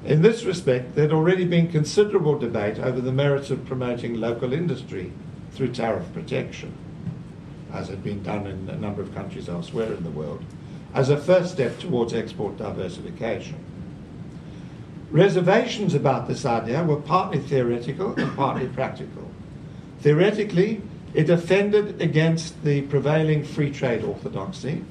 In 0.06 0.22
this 0.22 0.44
respect, 0.44 0.94
there 0.94 1.06
had 1.06 1.14
already 1.14 1.46
been 1.46 1.72
considerable 1.72 2.38
debate 2.38 2.78
over 2.80 3.02
the 3.02 3.12
merits 3.12 3.50
of 3.50 3.66
promoting 3.66 4.14
local 4.14 4.54
industry 4.54 5.12
through 5.52 5.74
tariff 5.74 6.14
protection, 6.14 6.72
as 7.74 7.90
had 7.90 8.04
been 8.04 8.22
done 8.22 8.46
in 8.46 8.70
a 8.70 8.78
number 8.78 9.02
of 9.02 9.14
countries 9.16 9.50
elsewhere 9.50 9.92
in 9.92 10.04
the 10.04 10.12
world, 10.12 10.44
as 10.94 11.10
a 11.10 11.18
first 11.18 11.54
step 11.54 11.80
towards 11.80 12.14
export 12.14 12.58
diversification. 12.58 13.58
Reservations 15.12 15.94
about 15.94 16.28
this 16.28 16.46
idea 16.46 16.84
were 16.84 17.00
partly 17.00 17.40
theoretical 17.40 18.14
and 18.20 18.36
partly 18.36 18.68
practical. 18.68 19.32
Theoretically, 20.02 20.82
it 21.14 21.30
offended 21.30 22.02
against 22.02 22.64
the 22.64 22.82
prevailing 22.84 23.46
free 23.46 23.72
trade 23.72 24.04
orthodoxy, 24.04 24.84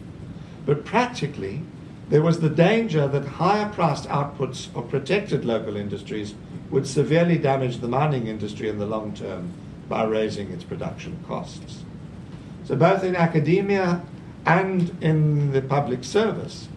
but 0.65 0.87
practically, 0.87 1.63
there 2.09 2.23
was 2.23 2.41
the 2.41 2.49
danger 2.49 3.07
that 3.07 3.25
higher 3.27 3.69
priced 3.69 4.09
outputs 4.09 4.75
of 4.75 4.89
protected 4.89 5.45
local 5.45 5.77
industries 5.77 6.35
would 6.71 6.87
severely 6.87 7.37
damage 7.37 7.79
the 7.79 7.89
mining 7.89 8.27
industry 8.27 8.69
in 8.69 8.79
the 8.79 8.87
long 8.87 9.13
term 9.13 9.53
by 9.89 10.05
raising 10.05 10.51
its 10.51 10.65
production 10.65 11.23
costs. 11.29 11.85
So, 12.65 12.75
both 12.75 13.05
in 13.05 13.15
academia 13.15 14.03
and 14.47 14.97
in 15.03 15.53
the 15.53 15.63
public 15.63 16.05
service, 16.05 16.69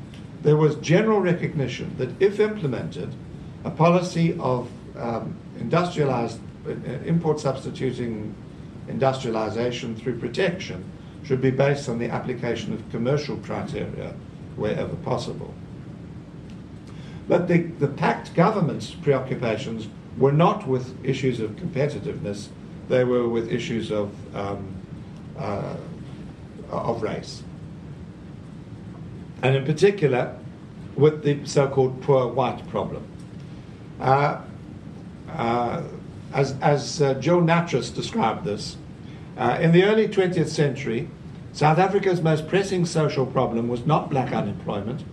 there 0.42 0.58
was 0.58 0.76
general 0.76 1.22
recognition 1.22 1.96
that 1.98 2.22
if 2.22 2.40
implemented, 2.40 3.16
a 3.64 3.72
policy 3.72 4.38
of 4.40 4.70
um, 4.98 5.36
industrialized 5.60 6.40
uh, 6.68 6.72
import 7.06 7.40
substituting 7.40 8.36
industrialization 8.88 9.96
through 9.96 10.18
protection 10.20 10.84
should 11.24 11.42
be 11.42 11.52
based 11.52 11.88
on 11.90 12.00
the 12.00 12.10
application 12.10 12.74
of 12.74 12.90
commercial 12.92 13.38
criteria 13.38 14.14
wherever 14.56 14.96
possible. 14.98 15.54
But 17.28 17.48
the, 17.48 17.60
the 17.60 17.88
Pact 17.88 18.34
government's 18.34 18.92
preoccupations 18.92 19.88
were 20.18 20.32
not 20.32 20.68
with 20.68 20.94
issues 21.06 21.40
of 21.40 21.52
competitiveness, 21.52 22.50
they 22.90 23.04
were 23.04 23.30
with 23.30 23.52
issues 23.52 23.92
of 23.92 24.12
um, 24.36 24.76
uh, 25.38 25.76
of 26.72 27.02
race. 27.02 27.44
And 29.42 29.56
in 29.56 29.66
particular, 29.66 30.36
with 30.96 31.24
the 31.24 31.46
so 31.46 31.68
called 31.68 32.02
poor 32.02 32.28
white 32.28 32.68
problem. 32.70 33.08
Uh, 34.00 34.42
uh, 35.30 35.84
as 36.34 36.56
as 36.62 37.02
uh, 37.02 37.14
Jill 37.16 37.42
Nattrass 37.42 37.94
described 37.94 38.46
this, 38.46 38.78
uh, 39.38 39.58
in 39.60 39.72
the 39.72 39.84
early 39.84 40.08
20th 40.08 40.48
century, 40.48 41.10
South 41.54 41.78
Africa's 41.78 42.22
most 42.22 42.48
pressing 42.48 42.86
social 42.86 43.26
problem 43.26 43.68
was 43.68 43.86
not 43.86 44.10
black 44.10 44.32
unemployment, 44.32 45.04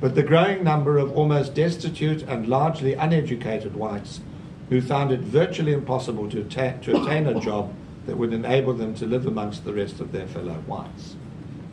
but 0.00 0.14
the 0.14 0.22
growing 0.22 0.64
number 0.64 0.98
of 0.98 1.16
almost 1.16 1.54
destitute 1.54 2.22
and 2.22 2.48
largely 2.48 2.94
uneducated 2.94 3.74
whites 3.74 4.20
who 4.68 4.80
found 4.80 5.12
it 5.12 5.20
virtually 5.20 5.72
impossible 5.72 6.28
to, 6.30 6.42
ta- 6.44 6.72
to 6.82 6.96
obtain 6.96 7.26
a 7.26 7.40
job 7.40 7.72
that 8.06 8.16
would 8.16 8.32
enable 8.32 8.74
them 8.74 8.94
to 8.94 9.06
live 9.06 9.26
amongst 9.26 9.64
the 9.64 9.72
rest 9.72 10.00
of 10.00 10.10
their 10.10 10.26
fellow 10.26 10.54
whites. 10.66 11.16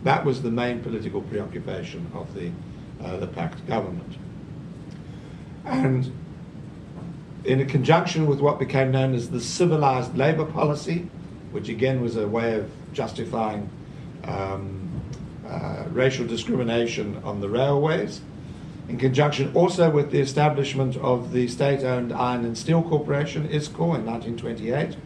That 0.04 0.24
was 0.24 0.42
the 0.42 0.52
main 0.52 0.82
political 0.82 1.22
preoccupation 1.22 2.10
of 2.14 2.34
the, 2.36 2.52
the 3.18 3.28
PACT 3.28 3.66
government. 3.68 4.18
And 5.66 6.12
in 7.44 7.66
conjunction 7.68 8.28
with 8.28 8.40
what 8.40 8.60
became 8.60 8.92
known 8.92 9.14
as 9.14 9.30
the 9.30 9.42
civilized 9.42 10.16
labour 10.16 10.46
policy, 10.46 11.08
which 11.52 11.70
again 11.70 12.02
was 12.02 12.16
a 12.16 12.28
way 12.28 12.56
of 12.56 12.70
justifying 12.94 13.70
um, 14.24 14.90
uh, 15.48 15.86
racial 15.90 16.26
discrimination 16.26 17.20
on 17.24 17.42
the 17.42 17.50
railways, 17.50 18.22
in 18.88 18.98
conjunction 18.98 19.52
also 19.54 19.90
with 19.90 20.12
the 20.12 20.20
establishment 20.20 20.98
of 20.98 21.32
the 21.32 21.48
state 21.48 21.84
owned 21.84 22.12
Iron 22.12 22.46
and 22.46 22.58
Steel 22.58 22.84
Corporation, 22.84 23.48
ISCOR, 23.48 23.96
in 23.96 24.06
1928, 24.06 24.98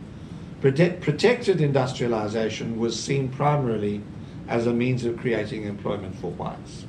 prote- 0.61 1.01
protected 1.01 1.61
industrialization 1.61 2.79
was 2.79 3.01
seen 3.01 3.29
primarily 3.29 4.01
as 4.47 4.67
a 4.67 4.73
means 4.73 5.05
of 5.05 5.17
creating 5.17 5.63
employment 5.63 6.15
for 6.15 6.31
whites. 6.31 6.85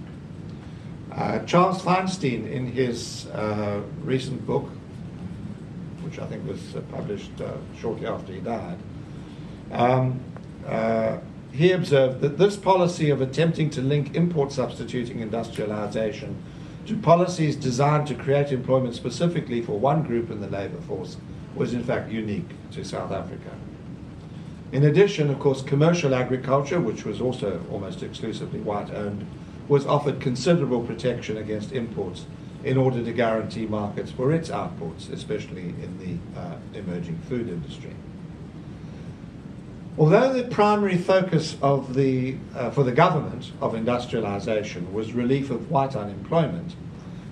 Uh, 1.12 1.38
Charles 1.40 1.82
Feinstein, 1.82 2.50
in 2.50 2.66
his 2.66 3.26
uh, 3.28 3.80
recent 4.02 4.46
book, 4.46 4.70
which 6.06 6.18
I 6.18 6.26
think 6.26 6.46
was 6.46 6.76
uh, 6.76 6.80
published 6.92 7.40
uh, 7.40 7.52
shortly 7.78 8.06
after 8.06 8.32
he 8.32 8.40
died, 8.40 8.78
um, 9.72 10.20
uh, 10.66 11.18
he 11.52 11.72
observed 11.72 12.20
that 12.20 12.38
this 12.38 12.56
policy 12.56 13.10
of 13.10 13.20
attempting 13.20 13.70
to 13.70 13.80
link 13.80 14.14
import 14.14 14.52
substituting 14.52 15.20
industrialization 15.20 16.36
to 16.86 16.96
policies 16.96 17.56
designed 17.56 18.06
to 18.06 18.14
create 18.14 18.52
employment 18.52 18.94
specifically 18.94 19.60
for 19.60 19.78
one 19.78 20.02
group 20.02 20.30
in 20.30 20.40
the 20.40 20.48
labour 20.48 20.80
force 20.82 21.16
was 21.54 21.74
in 21.74 21.82
fact 21.82 22.10
unique 22.10 22.48
to 22.70 22.84
South 22.84 23.10
Africa. 23.10 23.50
In 24.72 24.84
addition, 24.84 25.30
of 25.30 25.38
course, 25.40 25.62
commercial 25.62 26.14
agriculture, 26.14 26.80
which 26.80 27.04
was 27.04 27.20
also 27.20 27.64
almost 27.70 28.02
exclusively 28.02 28.60
white 28.60 28.92
owned, 28.92 29.26
was 29.68 29.86
offered 29.86 30.20
considerable 30.20 30.82
protection 30.82 31.36
against 31.36 31.72
imports 31.72 32.26
in 32.66 32.76
order 32.76 33.00
to 33.02 33.12
guarantee 33.12 33.64
markets 33.64 34.10
for 34.10 34.32
its 34.32 34.50
outputs, 34.50 35.08
especially 35.12 35.68
in 35.68 35.98
the 36.00 36.40
uh, 36.40 36.56
emerging 36.74 37.16
food 37.28 37.48
industry. 37.48 37.94
Although 39.96 40.32
the 40.32 40.42
primary 40.48 40.98
focus 40.98 41.56
of 41.62 41.94
the, 41.94 42.36
uh, 42.56 42.70
for 42.70 42.82
the 42.82 42.90
government 42.90 43.52
of 43.60 43.76
industrialization 43.76 44.92
was 44.92 45.12
relief 45.12 45.48
of 45.50 45.70
white 45.70 45.94
unemployment, 45.94 46.74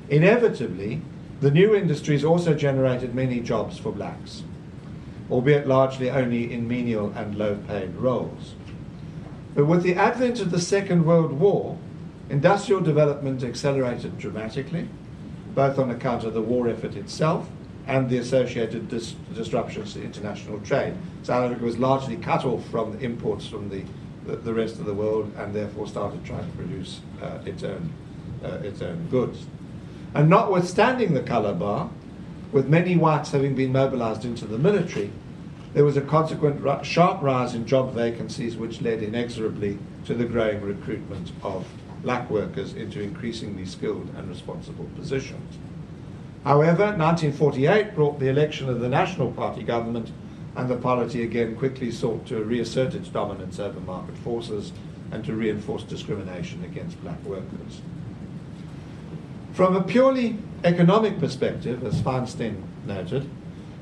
inevitably 0.09 1.03
the 1.41 1.51
new 1.51 1.75
industries 1.75 2.25
also 2.25 2.55
generated 2.55 3.13
many 3.13 3.41
jobs 3.41 3.77
for 3.77 3.91
blacks, 3.91 4.45
albeit 5.33 5.67
largely 5.67 6.11
only 6.11 6.53
in 6.53 6.69
menial 6.69 7.13
and 7.17 7.37
low 7.37 7.57
paid 7.67 7.93
roles. 7.97 8.55
But 9.57 9.67
with 9.67 9.83
the 9.83 9.97
advent 9.97 10.41
of 10.41 10.53
the 10.53 10.61
Second 10.61 11.05
World 11.05 11.33
War, 11.33 11.77
industrial 12.31 12.81
development 12.81 13.43
accelerated 13.43 14.17
dramatically, 14.17 14.89
both 15.55 15.79
on 15.79 15.91
account 15.91 16.25
of 16.25 16.35
the 16.35 16.43
war 16.43 16.69
effort 16.69 16.97
itself 16.97 17.49
and 17.87 18.09
the 18.09 18.19
associated 18.19 18.89
dis- 18.89 19.15
disruptions 19.35 19.95
to 19.95 20.03
international 20.03 20.59
trade. 20.61 20.95
South 21.23 21.45
Africa 21.45 21.65
was 21.65 21.79
largely 21.79 22.17
cut 22.17 22.45
off 22.45 22.67
from 22.71 22.99
imports 23.01 23.47
from 23.47 23.69
the, 23.69 23.85
the, 24.27 24.37
the, 24.37 24.55
rest 24.55 24.79
of 24.79 24.87
the 24.87 24.95
world 24.95 25.33
and 25.37 25.55
therefore 25.55 25.87
started 25.87 26.25
trying 26.25 26.51
to 26.51 26.57
produce 26.57 27.01
uh, 27.23 27.39
its, 27.45 27.63
own, 27.63 27.93
uh, 28.43 28.59
its 28.63 28.81
own 28.81 29.07
goods. 29.09 29.47
And 30.15 30.31
notwithstanding 30.31 31.13
the 31.13 31.23
colour 31.23 31.53
bar, 31.53 31.91
with 32.53 32.69
many 32.69 32.97
whites 32.97 33.33
having 33.33 33.55
been 33.55 33.73
mobilised 33.73 34.25
into 34.25 34.47
the 34.47 34.59
military, 34.59 35.11
there 35.75 35.85
was 35.85 35.97
a 35.97 36.01
consequent 36.01 36.87
sharp 36.87 37.21
rise 37.21 37.53
in 37.53 37.67
job 37.67 37.93
vacancies, 37.95 38.57
which 38.57 38.81
led 38.81 39.03
inexorably 39.03 39.79
to 40.07 40.15
the 40.15 40.25
growing 40.25 40.61
recruitment 40.61 41.33
of 41.43 41.67
black 42.05 42.31
workers 42.31 42.75
into 42.75 43.03
increasingly 43.03 43.67
skilled 43.67 44.09
and 44.17 44.29
responsible 44.29 44.89
positions. 44.95 45.59
However, 46.45 46.85
1948 46.85 47.95
brought 47.95 48.21
the 48.21 48.29
election 48.29 48.69
of 48.69 48.81
the 48.81 48.89
National 48.89 49.33
Party 49.33 49.63
government, 49.63 50.13
and 50.55 50.69
the 50.69 50.77
party 50.77 51.25
again 51.25 51.57
quickly 51.57 51.91
sought 51.91 52.27
to 52.27 52.45
reassert 52.45 52.95
its 52.95 53.09
dominance 53.09 53.59
over 53.59 53.81
market 53.81 54.17
forces 54.19 54.73
and 55.11 55.25
to 55.25 55.35
reinforce 55.35 55.83
discrimination 55.83 56.63
against 56.65 57.03
black 57.03 57.23
workers. 57.25 57.81
From 59.53 59.75
a 59.75 59.83
purely 59.83 60.37
economic 60.63 61.19
perspective, 61.19 61.85
as 61.85 62.01
Feinstein 62.01 62.63
noted, 62.87 63.29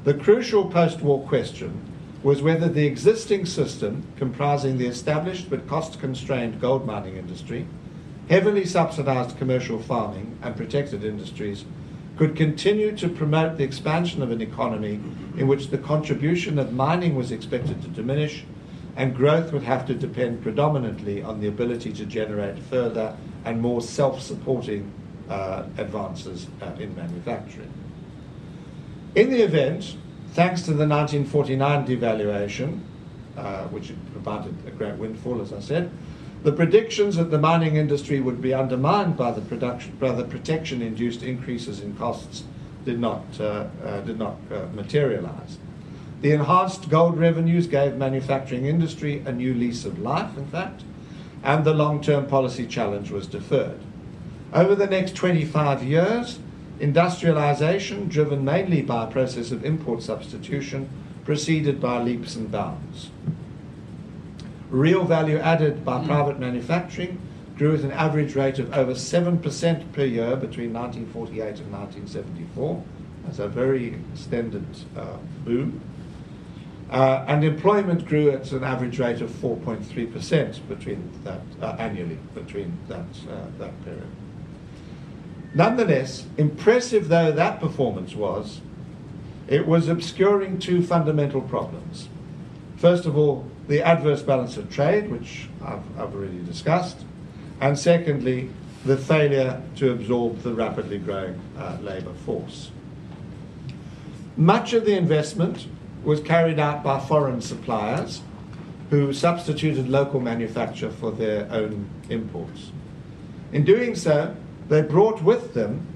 the 0.04 0.14
crucial 0.14 0.66
post 0.66 1.00
war 1.00 1.26
question 1.26 1.92
was 2.22 2.42
whether 2.42 2.68
the 2.68 2.86
existing 2.86 3.46
system, 3.46 4.04
comprising 4.16 4.78
the 4.78 4.86
established 4.86 5.50
but 5.50 5.66
cost 5.66 5.98
constrained 5.98 6.60
gold 6.60 6.86
mining 6.86 7.16
industry, 7.16 7.66
heavily 8.28 8.64
subsidized 8.64 9.36
commercial 9.38 9.78
farming, 9.78 10.38
and 10.42 10.56
protected 10.56 11.04
industries, 11.04 11.64
could 12.16 12.36
continue 12.36 12.96
to 12.96 13.08
promote 13.08 13.56
the 13.56 13.64
expansion 13.64 14.22
of 14.22 14.30
an 14.30 14.40
economy 14.40 15.00
in 15.36 15.46
which 15.48 15.68
the 15.68 15.78
contribution 15.78 16.58
of 16.58 16.72
mining 16.72 17.14
was 17.14 17.32
expected 17.32 17.80
to 17.82 17.88
diminish 17.88 18.44
and 18.96 19.14
growth 19.14 19.52
would 19.52 19.62
have 19.62 19.86
to 19.86 19.94
depend 19.94 20.42
predominantly 20.42 21.22
on 21.22 21.40
the 21.40 21.48
ability 21.48 21.92
to 21.92 22.04
generate 22.04 22.58
further 22.58 23.16
and 23.44 23.60
more 23.60 23.80
self 23.80 24.20
supporting 24.20 24.92
uh, 25.28 25.64
advances 25.78 26.46
uh, 26.60 26.66
in 26.78 26.94
manufacturing. 26.94 27.72
In 29.14 29.30
the 29.30 29.42
event, 29.42 29.96
thanks 30.32 30.62
to 30.62 30.72
the 30.72 30.86
1949 30.86 31.86
devaluation, 31.86 32.80
uh, 33.36 33.64
which 33.68 33.92
provided 34.12 34.54
a 34.66 34.70
great 34.70 34.96
windfall, 34.96 35.40
as 35.40 35.52
I 35.52 35.60
said, 35.60 35.90
the 36.42 36.52
predictions 36.52 37.16
that 37.16 37.30
the 37.30 37.38
mining 37.38 37.76
industry 37.76 38.20
would 38.20 38.40
be 38.40 38.52
undermined 38.52 39.16
by 39.16 39.30
the, 39.30 39.40
production, 39.40 39.96
by 40.00 40.12
the 40.12 40.24
protection-induced 40.24 41.22
increases 41.22 41.80
in 41.80 41.94
costs 41.96 42.44
did 42.84 42.98
not, 42.98 43.24
uh, 43.38 43.66
uh, 43.84 44.00
did 44.00 44.18
not 44.18 44.36
uh, 44.50 44.66
materialize. 44.74 45.58
The 46.20 46.32
enhanced 46.32 46.88
gold 46.88 47.18
revenues 47.18 47.66
gave 47.66 47.96
manufacturing 47.96 48.66
industry 48.66 49.22
a 49.24 49.32
new 49.32 49.54
lease 49.54 49.84
of 49.84 50.00
life, 50.00 50.36
in 50.36 50.46
fact, 50.46 50.82
and 51.44 51.64
the 51.64 51.74
long-term 51.74 52.26
policy 52.26 52.66
challenge 52.66 53.10
was 53.10 53.26
deferred. 53.26 53.80
Over 54.52 54.74
the 54.74 54.86
next 54.86 55.14
25 55.14 55.82
years, 55.82 56.38
industrialization, 56.80 58.08
driven 58.08 58.44
mainly 58.44 58.82
by 58.82 59.04
a 59.04 59.10
process 59.10 59.52
of 59.52 59.64
import 59.64 60.02
substitution, 60.02 60.88
proceeded 61.24 61.80
by 61.80 62.02
leaps 62.02 62.34
and 62.34 62.50
bounds. 62.50 63.10
Real 64.72 65.04
value 65.04 65.36
added 65.36 65.84
by 65.84 66.02
private 66.02 66.40
manufacturing 66.40 67.20
grew 67.58 67.74
at 67.74 67.80
an 67.80 67.90
average 67.92 68.34
rate 68.34 68.58
of 68.58 68.72
over 68.72 68.92
7% 68.92 69.92
per 69.92 70.04
year 70.04 70.34
between 70.34 70.72
1948 70.72 71.60
and 71.60 71.70
1974. 71.70 72.82
That's 73.24 73.38
a 73.38 73.48
very 73.48 73.96
extended 74.12 74.64
uh, 74.96 75.18
boom. 75.44 75.78
Uh, 76.88 77.22
and 77.28 77.44
employment 77.44 78.06
grew 78.06 78.30
at 78.30 78.50
an 78.52 78.64
average 78.64 78.98
rate 78.98 79.20
of 79.20 79.28
4.3% 79.28 80.66
between 80.66 81.10
that, 81.24 81.42
uh, 81.60 81.76
annually 81.78 82.18
between 82.34 82.78
that, 82.88 83.04
uh, 83.30 83.44
that 83.58 83.84
period. 83.84 84.08
Nonetheless, 85.54 86.24
impressive 86.38 87.08
though 87.08 87.30
that 87.30 87.60
performance 87.60 88.14
was, 88.14 88.62
it 89.48 89.66
was 89.66 89.88
obscuring 89.88 90.58
two 90.58 90.82
fundamental 90.82 91.42
problems. 91.42 92.08
First 92.78 93.04
of 93.04 93.18
all, 93.18 93.51
the 93.72 93.82
adverse 93.82 94.20
balance 94.20 94.58
of 94.58 94.70
trade, 94.70 95.10
which 95.10 95.48
I've, 95.64 95.80
I've 95.98 96.14
already 96.14 96.40
discussed, 96.40 96.98
and 97.58 97.78
secondly, 97.78 98.50
the 98.84 98.98
failure 98.98 99.62
to 99.76 99.92
absorb 99.92 100.42
the 100.42 100.52
rapidly 100.52 100.98
growing 100.98 101.40
uh, 101.56 101.78
labour 101.80 102.12
force. 102.26 102.70
Much 104.36 104.74
of 104.74 104.84
the 104.84 104.94
investment 104.94 105.68
was 106.04 106.20
carried 106.20 106.58
out 106.58 106.82
by 106.82 107.00
foreign 107.00 107.40
suppliers 107.40 108.20
who 108.90 109.10
substituted 109.14 109.88
local 109.88 110.20
manufacture 110.20 110.90
for 110.90 111.10
their 111.10 111.50
own 111.50 111.88
imports. 112.10 112.72
In 113.52 113.64
doing 113.64 113.94
so, 113.94 114.36
they 114.68 114.82
brought 114.82 115.22
with 115.22 115.54
them 115.54 115.86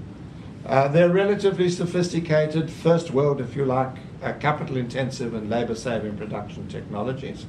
uh, 0.65 0.87
their 0.87 1.09
relatively 1.09 1.69
sophisticated, 1.69 2.71
first 2.71 3.11
world, 3.11 3.39
if 3.39 3.55
you 3.55 3.65
like, 3.65 3.97
uh, 4.23 4.33
capital 4.33 4.77
intensive 4.77 5.35
and 5.35 5.47
labour 5.47 5.75
saving 5.75 6.17
production 6.17 6.67
technologies 6.67 7.45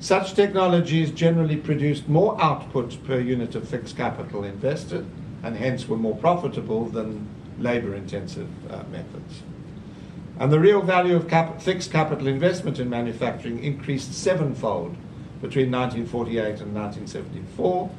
Such 0.00 0.34
technologies 0.34 1.10
generally 1.10 1.56
produced 1.56 2.08
more 2.08 2.40
output 2.40 3.02
per 3.04 3.18
unit 3.18 3.54
of 3.54 3.68
fixed 3.68 3.96
capital 3.96 4.44
invested 4.44 5.04
and 5.42 5.56
hence 5.56 5.88
were 5.88 5.96
more 5.96 6.16
profitable 6.16 6.84
than 6.86 7.26
labor 7.58 7.94
intensive 7.94 8.48
uh, 8.70 8.84
methods. 8.90 9.42
And 10.38 10.52
the 10.52 10.60
real 10.60 10.82
value 10.82 11.16
of 11.16 11.28
cap- 11.28 11.60
fixed 11.60 11.90
capital 11.90 12.28
investment 12.28 12.78
in 12.78 12.88
manufacturing 12.88 13.62
increased 13.62 14.14
sevenfold 14.14 14.96
between 15.40 15.70
1948 15.70 16.60
and 16.60 16.74
1974. 16.74 17.90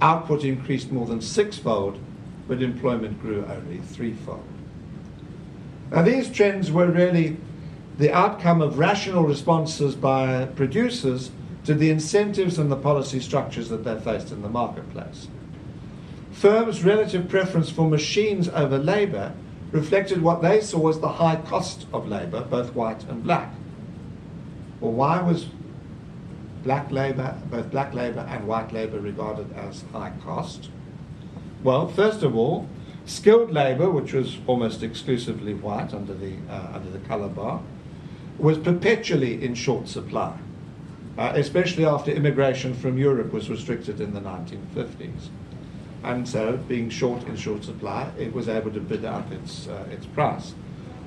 Output 0.00 0.44
increased 0.44 0.90
more 0.90 1.06
than 1.06 1.20
sixfold, 1.20 1.98
but 2.48 2.62
employment 2.62 3.20
grew 3.20 3.44
only 3.46 3.78
threefold. 3.78 4.44
Now, 5.90 6.02
these 6.02 6.30
trends 6.30 6.72
were 6.72 6.90
really 6.90 7.36
the 7.98 8.12
outcome 8.12 8.60
of 8.60 8.78
rational 8.78 9.24
responses 9.24 9.94
by 9.94 10.46
producers 10.54 11.30
to 11.64 11.74
the 11.74 11.90
incentives 11.90 12.58
and 12.58 12.70
the 12.70 12.76
policy 12.76 13.20
structures 13.20 13.68
that 13.70 13.84
they 13.84 13.98
faced 13.98 14.30
in 14.30 14.42
the 14.42 14.48
marketplace. 14.48 15.28
Firms' 16.30 16.84
relative 16.84 17.28
preference 17.28 17.70
for 17.70 17.88
machines 17.88 18.48
over 18.50 18.78
labour 18.78 19.32
reflected 19.72 20.22
what 20.22 20.42
they 20.42 20.60
saw 20.60 20.88
as 20.88 21.00
the 21.00 21.08
high 21.08 21.36
cost 21.36 21.86
of 21.92 22.06
labour, 22.06 22.42
both 22.42 22.74
white 22.74 23.02
and 23.04 23.24
black. 23.24 23.52
Well, 24.80 24.92
why 24.92 25.22
was 25.22 25.46
black 26.62 26.90
labour, 26.90 27.36
both 27.50 27.70
black 27.70 27.94
labour 27.94 28.26
and 28.28 28.46
white 28.46 28.72
labour 28.72 29.00
regarded 29.00 29.52
as 29.54 29.84
high 29.92 30.12
cost? 30.22 30.68
Well, 31.62 31.88
first 31.88 32.22
of 32.22 32.36
all, 32.36 32.68
skilled 33.06 33.50
labour, 33.50 33.90
which 33.90 34.12
was 34.12 34.36
almost 34.46 34.82
exclusively 34.82 35.54
white 35.54 35.94
under 35.94 36.12
the, 36.12 36.34
uh, 36.50 36.72
under 36.74 36.90
the 36.90 36.98
colour 37.00 37.28
bar, 37.28 37.62
was 38.38 38.58
perpetually 38.58 39.42
in 39.44 39.54
short 39.54 39.88
supply, 39.88 40.36
uh, 41.18 41.32
especially 41.34 41.84
after 41.84 42.10
immigration 42.10 42.74
from 42.74 42.98
Europe 42.98 43.32
was 43.32 43.48
restricted 43.48 44.00
in 44.00 44.12
the 44.12 44.20
1950s. 44.20 45.28
And 46.04 46.28
so, 46.28 46.56
being 46.56 46.90
short 46.90 47.24
in 47.24 47.36
short 47.36 47.64
supply, 47.64 48.10
it 48.18 48.32
was 48.32 48.48
able 48.48 48.70
to 48.70 48.80
bid 48.80 49.04
up 49.04 49.32
its, 49.32 49.66
uh, 49.66 49.86
its 49.90 50.06
price. 50.06 50.54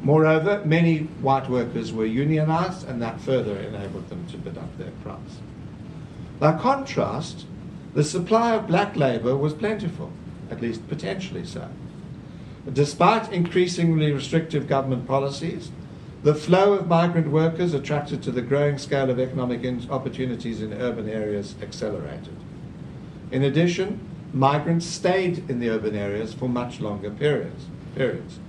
Moreover, 0.02 0.62
many 0.66 1.00
white 1.22 1.50
workers 1.50 1.94
were 1.94 2.06
unionized, 2.06 2.88
and 2.88 3.02
that 3.02 3.20
further 3.22 3.58
enabled 3.58 4.10
them 4.10 4.26
to 4.28 4.38
bid 4.38 4.58
up 4.58 4.78
their 4.78 4.92
price. 5.04 5.40
By 6.40 6.58
contrast, 6.58 7.46
the 7.94 8.04
supply 8.04 8.56
of 8.56 8.68
black 8.68 8.96
labor 8.96 9.36
was 9.36 9.54
plentiful, 9.54 10.12
at 10.50 10.62
least 10.62 10.88
potentially 10.88 11.46
so. 11.46 11.70
Despite 12.72 13.32
increasingly 13.32 14.12
restrictive 14.12 14.68
government 14.68 15.08
policies, 15.08 15.72
the 16.24 16.36
flow 16.36 16.74
of 16.74 16.88
migrant 16.88 17.30
workers 17.30 17.74
attracted 17.74 18.22
to 18.24 18.32
the 18.32 18.42
growing 18.42 18.78
scale 18.78 19.10
of 19.10 19.20
economic 19.20 19.64
opportunities 19.90 20.62
in 20.62 20.74
urban 20.74 21.08
areas 21.08 21.56
accelerated. 21.62 22.36
In 23.32 23.44
addition, 23.44 24.00
migrants 24.34 24.86
stayed 24.86 25.50
in 25.50 25.60
the 25.60 25.70
urban 25.70 25.96
areas 25.96 26.34
for 26.34 26.50
much 26.50 26.82
longer 26.82 27.10
periods. 27.10 27.66
periods. 27.96 28.40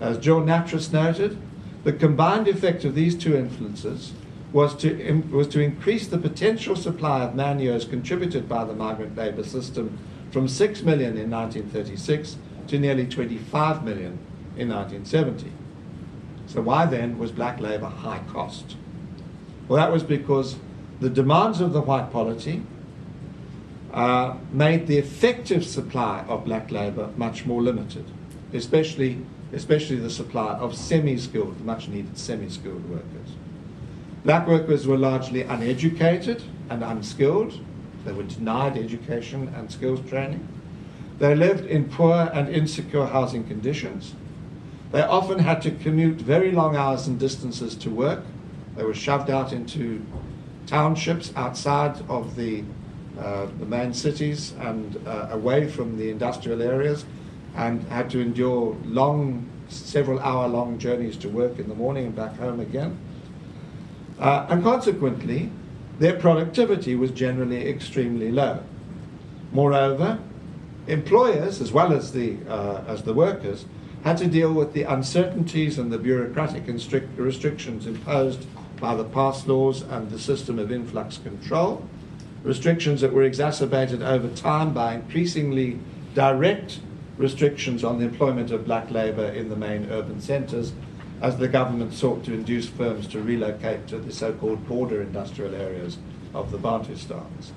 As 0.00 0.18
Jill 0.18 0.40
Nattrass 0.40 0.92
noted, 0.92 1.38
the 1.84 1.92
combined 1.92 2.48
effect 2.48 2.84
of 2.84 2.94
these 2.94 3.14
two 3.14 3.36
influences 3.36 4.12
was 4.52 4.74
to, 4.76 5.22
was 5.30 5.46
to 5.48 5.60
increase 5.60 6.06
the 6.06 6.18
potential 6.18 6.76
supply 6.76 7.22
of 7.22 7.34
man 7.34 7.58
years 7.58 7.84
contributed 7.84 8.48
by 8.48 8.64
the 8.64 8.72
migrant 8.72 9.16
labour 9.16 9.44
system 9.44 9.98
from 10.30 10.48
6 10.48 10.82
million 10.82 11.16
in 11.18 11.30
1936 11.30 12.36
to 12.68 12.78
nearly 12.78 13.06
25 13.06 13.84
million 13.84 14.18
in 14.56 14.68
1970. 14.68 15.52
So, 16.54 16.60
why 16.60 16.86
then 16.86 17.18
was 17.18 17.32
black 17.32 17.58
labour 17.58 17.88
high 17.88 18.20
cost? 18.30 18.76
Well, 19.66 19.76
that 19.76 19.90
was 19.90 20.04
because 20.04 20.54
the 21.00 21.10
demands 21.10 21.60
of 21.60 21.72
the 21.72 21.80
white 21.80 22.12
polity 22.12 22.62
uh, 23.92 24.36
made 24.52 24.86
the 24.86 24.96
effective 24.96 25.66
supply 25.66 26.24
of 26.28 26.44
black 26.44 26.70
labour 26.70 27.10
much 27.16 27.44
more 27.44 27.60
limited, 27.60 28.04
especially, 28.52 29.18
especially 29.52 29.96
the 29.96 30.10
supply 30.10 30.52
of 30.52 30.76
semi 30.76 31.16
skilled, 31.16 31.60
much 31.64 31.88
needed 31.88 32.16
semi 32.16 32.48
skilled 32.48 32.88
workers. 32.88 33.34
Black 34.22 34.46
workers 34.46 34.86
were 34.86 34.96
largely 34.96 35.42
uneducated 35.42 36.40
and 36.70 36.84
unskilled. 36.84 37.58
They 38.04 38.12
were 38.12 38.22
denied 38.22 38.78
education 38.78 39.52
and 39.56 39.72
skills 39.72 40.08
training. 40.08 40.46
They 41.18 41.34
lived 41.34 41.66
in 41.66 41.88
poor 41.88 42.30
and 42.32 42.48
insecure 42.48 43.06
housing 43.06 43.42
conditions. 43.42 44.14
They 44.92 45.02
often 45.02 45.38
had 45.38 45.62
to 45.62 45.70
commute 45.70 46.20
very 46.20 46.52
long 46.52 46.76
hours 46.76 47.06
and 47.06 47.18
distances 47.18 47.74
to 47.76 47.90
work. 47.90 48.24
They 48.76 48.84
were 48.84 48.94
shoved 48.94 49.30
out 49.30 49.52
into 49.52 50.04
townships 50.66 51.32
outside 51.36 52.02
of 52.08 52.36
the, 52.36 52.64
uh, 53.18 53.46
the 53.58 53.66
main 53.66 53.92
cities 53.92 54.52
and 54.60 54.96
uh, 55.06 55.28
away 55.30 55.68
from 55.68 55.96
the 55.96 56.10
industrial 56.10 56.62
areas 56.62 57.04
and 57.56 57.82
had 57.88 58.10
to 58.10 58.20
endure 58.20 58.76
long, 58.84 59.48
several 59.68 60.18
hour 60.20 60.48
long 60.48 60.78
journeys 60.78 61.16
to 61.18 61.28
work 61.28 61.58
in 61.58 61.68
the 61.68 61.74
morning 61.74 62.06
and 62.06 62.16
back 62.16 62.36
home 62.36 62.60
again. 62.60 62.98
Uh, 64.18 64.46
and 64.48 64.62
consequently, 64.62 65.50
their 65.98 66.14
productivity 66.14 66.94
was 66.96 67.10
generally 67.10 67.68
extremely 67.68 68.32
low. 68.32 68.60
Moreover, 69.52 70.18
employers, 70.86 71.60
as 71.60 71.72
well 71.72 71.92
as 71.92 72.12
the, 72.12 72.36
uh, 72.48 72.82
as 72.88 73.02
the 73.02 73.14
workers, 73.14 73.64
had 74.04 74.18
to 74.18 74.26
deal 74.26 74.52
with 74.52 74.74
the 74.74 74.82
uncertainties 74.82 75.78
and 75.78 75.90
the 75.90 75.98
bureaucratic 75.98 76.64
restrictions 77.16 77.86
imposed 77.86 78.46
by 78.78 78.94
the 78.94 79.04
pass 79.04 79.46
laws 79.46 79.80
and 79.80 80.10
the 80.10 80.18
system 80.18 80.58
of 80.58 80.70
influx 80.70 81.16
control, 81.16 81.88
restrictions 82.42 83.00
that 83.00 83.14
were 83.14 83.22
exacerbated 83.22 84.02
over 84.02 84.28
time 84.36 84.74
by 84.74 84.94
increasingly 84.94 85.78
direct 86.14 86.80
restrictions 87.16 87.82
on 87.82 87.98
the 87.98 88.04
employment 88.04 88.50
of 88.50 88.66
black 88.66 88.90
labour 88.90 89.24
in 89.28 89.48
the 89.48 89.56
main 89.56 89.88
urban 89.90 90.20
centres 90.20 90.74
as 91.22 91.38
the 91.38 91.48
government 91.48 91.94
sought 91.94 92.22
to 92.22 92.34
induce 92.34 92.68
firms 92.68 93.06
to 93.06 93.22
relocate 93.22 93.86
to 93.86 93.96
the 93.98 94.12
so 94.12 94.34
called 94.34 94.66
border 94.68 95.00
industrial 95.00 95.54
areas 95.54 95.96
of 96.34 96.50
the 96.50 96.58
Bantustans. 96.58 97.52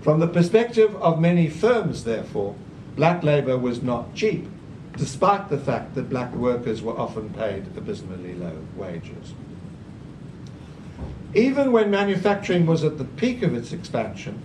From 0.00 0.20
the 0.20 0.28
perspective 0.28 0.96
of 0.96 1.20
many 1.20 1.50
firms, 1.50 2.04
therefore, 2.04 2.54
black 2.96 3.22
labour 3.22 3.58
was 3.58 3.82
not 3.82 4.14
cheap, 4.14 4.48
despite 4.96 5.48
the 5.48 5.58
fact 5.58 5.94
that 5.94 6.10
black 6.10 6.32
workers 6.34 6.82
were 6.82 6.98
often 6.98 7.30
paid 7.30 7.66
abysmally 7.76 8.34
low 8.34 8.56
wages. 8.76 9.34
Even 11.34 11.72
when 11.72 11.90
manufacturing 11.90 12.64
was 12.64 12.84
at 12.84 12.98
the 12.98 13.04
peak 13.04 13.42
of 13.42 13.54
its 13.54 13.72
expansion, 13.72 14.40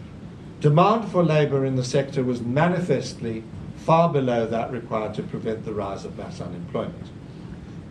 demand 0.60 1.12
for 1.12 1.24
labour 1.24 1.66
in 1.66 1.76
the 1.76 1.84
sector 1.84 2.24
was 2.24 2.41
manifestly 2.41 3.43
far 3.78 4.10
below 4.10 4.45
that 4.47 4.72
required 4.72 5.14
to 5.14 5.24
prevent 5.24 5.66
the 5.66 5.74
rise 5.74 6.04
of 6.04 6.18
mass 6.18 6.41
unemployment. 6.41 7.08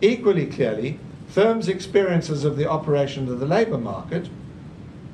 Equally 0.01 0.45
clearly, 0.45 0.99
firms' 1.27 1.67
experiences 1.67 2.43
of 2.43 2.57
the 2.57 2.69
operation 2.69 3.29
of 3.29 3.39
the 3.39 3.45
labour 3.45 3.77
market 3.77 4.29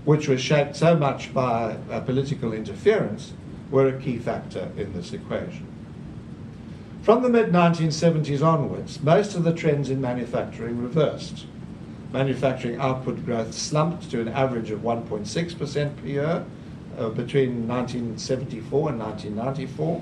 which 0.05 0.27
was 0.27 0.39
shaped 0.39 0.75
so 0.75 0.95
much 0.95 1.33
by 1.33 1.75
uh, 1.91 1.99
political 2.01 2.53
interference, 2.53 3.33
were 3.71 3.87
a 3.87 3.99
key 3.99 4.17
factor 4.17 4.71
in 4.77 4.93
this 4.93 5.11
equation. 5.11 5.67
From 7.05 7.21
the 7.21 7.29
mid 7.29 7.51
1970s 7.51 8.41
onwards, 8.41 8.99
most 9.03 9.35
of 9.35 9.43
the 9.43 9.53
trends 9.53 9.91
in 9.91 10.01
manufacturing 10.01 10.81
reversed. 10.81 11.45
Manufacturing 12.11 12.79
output 12.79 13.23
growth 13.23 13.53
slumped 13.53 14.09
to 14.09 14.21
an 14.21 14.27
average 14.27 14.71
of 14.71 14.79
1.6% 14.79 15.97
per 15.97 16.07
year 16.07 16.43
uh, 16.97 17.09
between 17.09 17.67
1974 17.67 18.89
and 18.89 18.99
1994, 18.99 20.01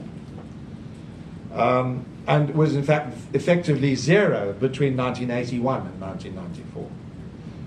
um, 1.52 2.06
and 2.26 2.56
was 2.56 2.74
in 2.74 2.84
fact 2.84 3.18
effectively 3.34 3.96
zero 3.96 4.54
between 4.54 4.96
1981 4.96 5.82
and 5.82 6.00
1994. 6.00 6.90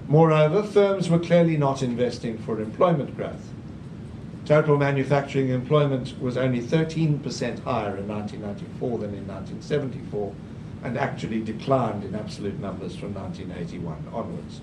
Moreover, 0.08 0.62
firms 0.62 1.10
were 1.10 1.18
clearly 1.18 1.58
not 1.58 1.82
investing 1.82 2.38
for 2.38 2.58
employment 2.58 3.14
growth. 3.14 3.52
Total 4.46 4.76
manufacturing 4.78 5.48
employment 5.48 6.14
was 6.20 6.36
only 6.36 6.60
13% 6.60 7.64
higher 7.64 7.96
in 7.96 8.06
1994 8.06 8.98
than 8.98 9.12
in 9.12 9.26
1974 9.26 10.32
and 10.84 10.96
actually 10.96 11.42
declined 11.42 12.04
in 12.04 12.14
absolute 12.14 12.60
numbers 12.60 12.94
from 12.94 13.12
1981 13.12 14.04
onwards. 14.12 14.60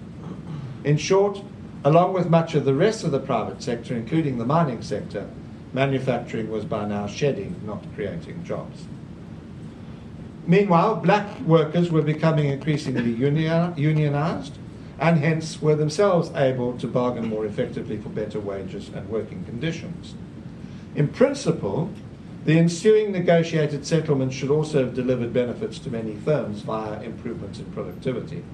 In 0.86 0.95
short, 0.95 1.43
along 1.84 2.13
with 2.13 2.29
much 2.29 2.55
of 2.55 2.63
the 2.63 2.73
rest 2.73 3.03
of 3.03 3.11
the 3.11 3.19
private 3.19 3.61
sector, 3.61 3.93
including 3.93 4.38
the 4.38 4.45
mining 4.45 4.81
sector, 4.81 5.29
manufacturing 5.73 6.49
was 6.49 6.63
by 6.63 6.86
now 6.86 7.05
shedding, 7.05 7.59
not 7.65 7.84
creating 7.93 8.41
jobs. 8.45 8.86
Meanwhile, 10.47 10.97
black 10.97 11.41
workers 11.41 11.91
were 11.91 12.01
becoming 12.01 12.47
increasingly 12.47 13.11
unionized 13.11 14.57
and 15.04 15.20
hence 15.20 15.62
were 15.62 15.76
themselves 15.76 16.32
able 16.34 16.78
to 16.78 16.88
bargain 16.88 17.28
more 17.28 17.45
effectively 17.45 17.97
for 17.97 18.08
better 18.08 18.39
wages 18.39 18.88
and 18.88 19.10
working 19.10 19.43
conditions. 19.43 20.16
In 20.95 21.10
principle, 21.10 21.89
the 22.45 22.58
ensuing 22.58 23.12
negotiated 23.12 23.86
settlement 23.86 24.32
should 24.32 24.49
also 24.49 24.86
have 24.86 24.95
delivered 24.95 25.34
benefits 25.34 25.78
to 25.80 25.91
many 25.91 26.16
firms 26.16 26.62
via 26.62 27.01
improvements 27.01 27.60
in 27.60 27.66
productivity. 27.74 28.45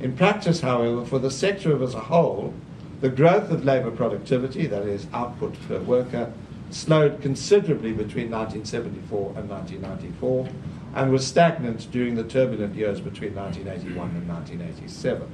In 0.00 0.16
practice, 0.16 0.62
however, 0.62 1.06
for 1.06 1.20
the 1.20 1.30
sector 1.30 1.80
as 1.80 1.94
a 1.94 2.00
whole, 2.00 2.52
The 3.00 3.10
growth 3.10 3.50
of 3.50 3.64
labour 3.64 3.90
productivity, 3.90 4.66
that 4.68 4.86
is, 4.86 5.06
output 5.12 5.54
per 5.68 5.80
worker, 5.80 6.32
slowed 6.70 7.20
considerably 7.20 7.92
between 7.92 8.30
1974 8.30 9.34
and 9.36 9.50
1994 9.50 10.48
and 10.96 11.12
was 11.12 11.26
stagnant 11.26 11.90
during 11.92 12.14
the 12.14 12.24
turbulent 12.24 12.74
years 12.74 13.00
between 13.00 13.34
1981 13.34 14.08
and 14.16 14.26
1987. 14.26 15.28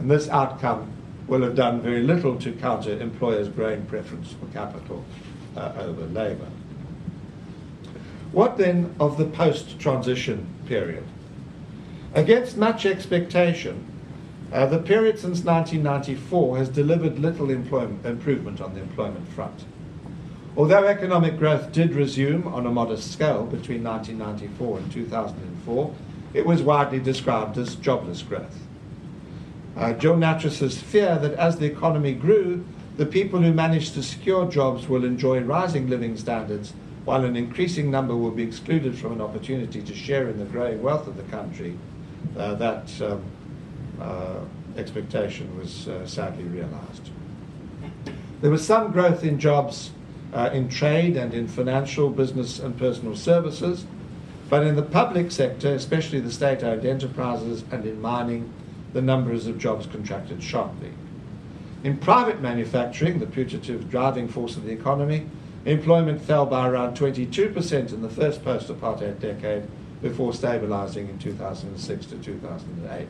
And 0.00 0.10
this 0.10 0.28
outcome 0.28 0.90
will 1.28 1.42
have 1.42 1.54
done 1.54 1.80
very 1.80 2.02
little 2.02 2.36
to 2.40 2.50
counter 2.50 3.00
employers' 3.00 3.48
growing 3.48 3.86
preference 3.86 4.32
for 4.32 4.46
capital 4.46 5.04
uh, 5.56 5.72
over 5.78 6.06
labour. 6.06 6.48
What 8.32 8.58
then 8.58 8.92
of 8.98 9.18
the 9.18 9.26
post 9.26 9.78
transition 9.78 10.48
period? 10.66 11.04
Against 12.14 12.56
much 12.56 12.84
expectation, 12.86 13.86
uh, 14.52 14.66
the 14.66 14.78
period 14.78 15.20
since 15.20 15.44
1994 15.44 16.58
has 16.58 16.68
delivered 16.68 17.20
little 17.20 17.50
employment, 17.50 18.04
improvement 18.04 18.60
on 18.60 18.74
the 18.74 18.80
employment 18.80 19.28
front. 19.28 19.64
Although 20.56 20.86
economic 20.86 21.38
growth 21.38 21.70
did 21.70 21.94
resume 21.94 22.48
on 22.48 22.64
a 22.64 22.70
modest 22.70 23.12
scale 23.12 23.44
between 23.44 23.84
1994 23.84 24.78
and 24.78 24.90
2004, 24.92 25.94
it 26.32 26.46
was 26.46 26.62
widely 26.62 26.98
described 26.98 27.58
as 27.58 27.74
jobless 27.74 28.22
growth. 28.22 28.58
Uh, 29.76 29.92
Jill 29.92 30.16
Nattrass's 30.16 30.80
fear 30.80 31.18
that 31.18 31.34
as 31.34 31.58
the 31.58 31.66
economy 31.66 32.14
grew, 32.14 32.64
the 32.96 33.04
people 33.04 33.42
who 33.42 33.52
managed 33.52 33.92
to 33.94 34.02
secure 34.02 34.50
jobs 34.50 34.88
will 34.88 35.04
enjoy 35.04 35.40
rising 35.40 35.90
living 35.90 36.16
standards, 36.16 36.72
while 37.04 37.26
an 37.26 37.36
increasing 37.36 37.90
number 37.90 38.16
will 38.16 38.30
be 38.30 38.42
excluded 38.42 38.96
from 38.96 39.12
an 39.12 39.20
opportunity 39.20 39.82
to 39.82 39.94
share 39.94 40.30
in 40.30 40.38
the 40.38 40.46
growing 40.46 40.82
wealth 40.82 41.06
of 41.06 41.18
the 41.18 41.22
country, 41.24 41.76
uh, 42.38 42.54
that 42.54 42.90
um, 43.02 43.22
uh, 44.00 44.40
expectation 44.78 45.54
was 45.58 45.86
uh, 45.88 46.06
sadly 46.06 46.44
realized. 46.44 47.10
There 48.40 48.50
was 48.50 48.66
some 48.66 48.92
growth 48.92 49.22
in 49.22 49.38
jobs 49.38 49.90
uh, 50.32 50.50
in 50.52 50.68
trade 50.68 51.16
and 51.16 51.32
in 51.34 51.48
financial, 51.48 52.10
business, 52.10 52.58
and 52.58 52.78
personal 52.78 53.16
services. 53.16 53.86
But 54.48 54.64
in 54.64 54.76
the 54.76 54.82
public 54.82 55.32
sector, 55.32 55.74
especially 55.74 56.20
the 56.20 56.30
state 56.30 56.62
owned 56.62 56.84
enterprises 56.84 57.64
and 57.70 57.84
in 57.84 58.00
mining, 58.00 58.52
the 58.92 59.02
numbers 59.02 59.46
of 59.46 59.58
jobs 59.58 59.86
contracted 59.86 60.42
sharply. 60.42 60.92
In 61.82 61.98
private 61.98 62.40
manufacturing, 62.40 63.18
the 63.18 63.26
putative 63.26 63.90
driving 63.90 64.28
force 64.28 64.56
of 64.56 64.64
the 64.64 64.72
economy, 64.72 65.26
employment 65.64 66.22
fell 66.22 66.46
by 66.46 66.68
around 66.68 66.96
22% 66.96 67.92
in 67.92 68.02
the 68.02 68.08
first 68.08 68.44
post 68.44 68.68
apartheid 68.68 69.20
decade 69.20 69.64
before 70.00 70.32
stabilizing 70.32 71.08
in 71.08 71.18
2006 71.18 72.06
to 72.06 72.16
2008. 72.18 73.08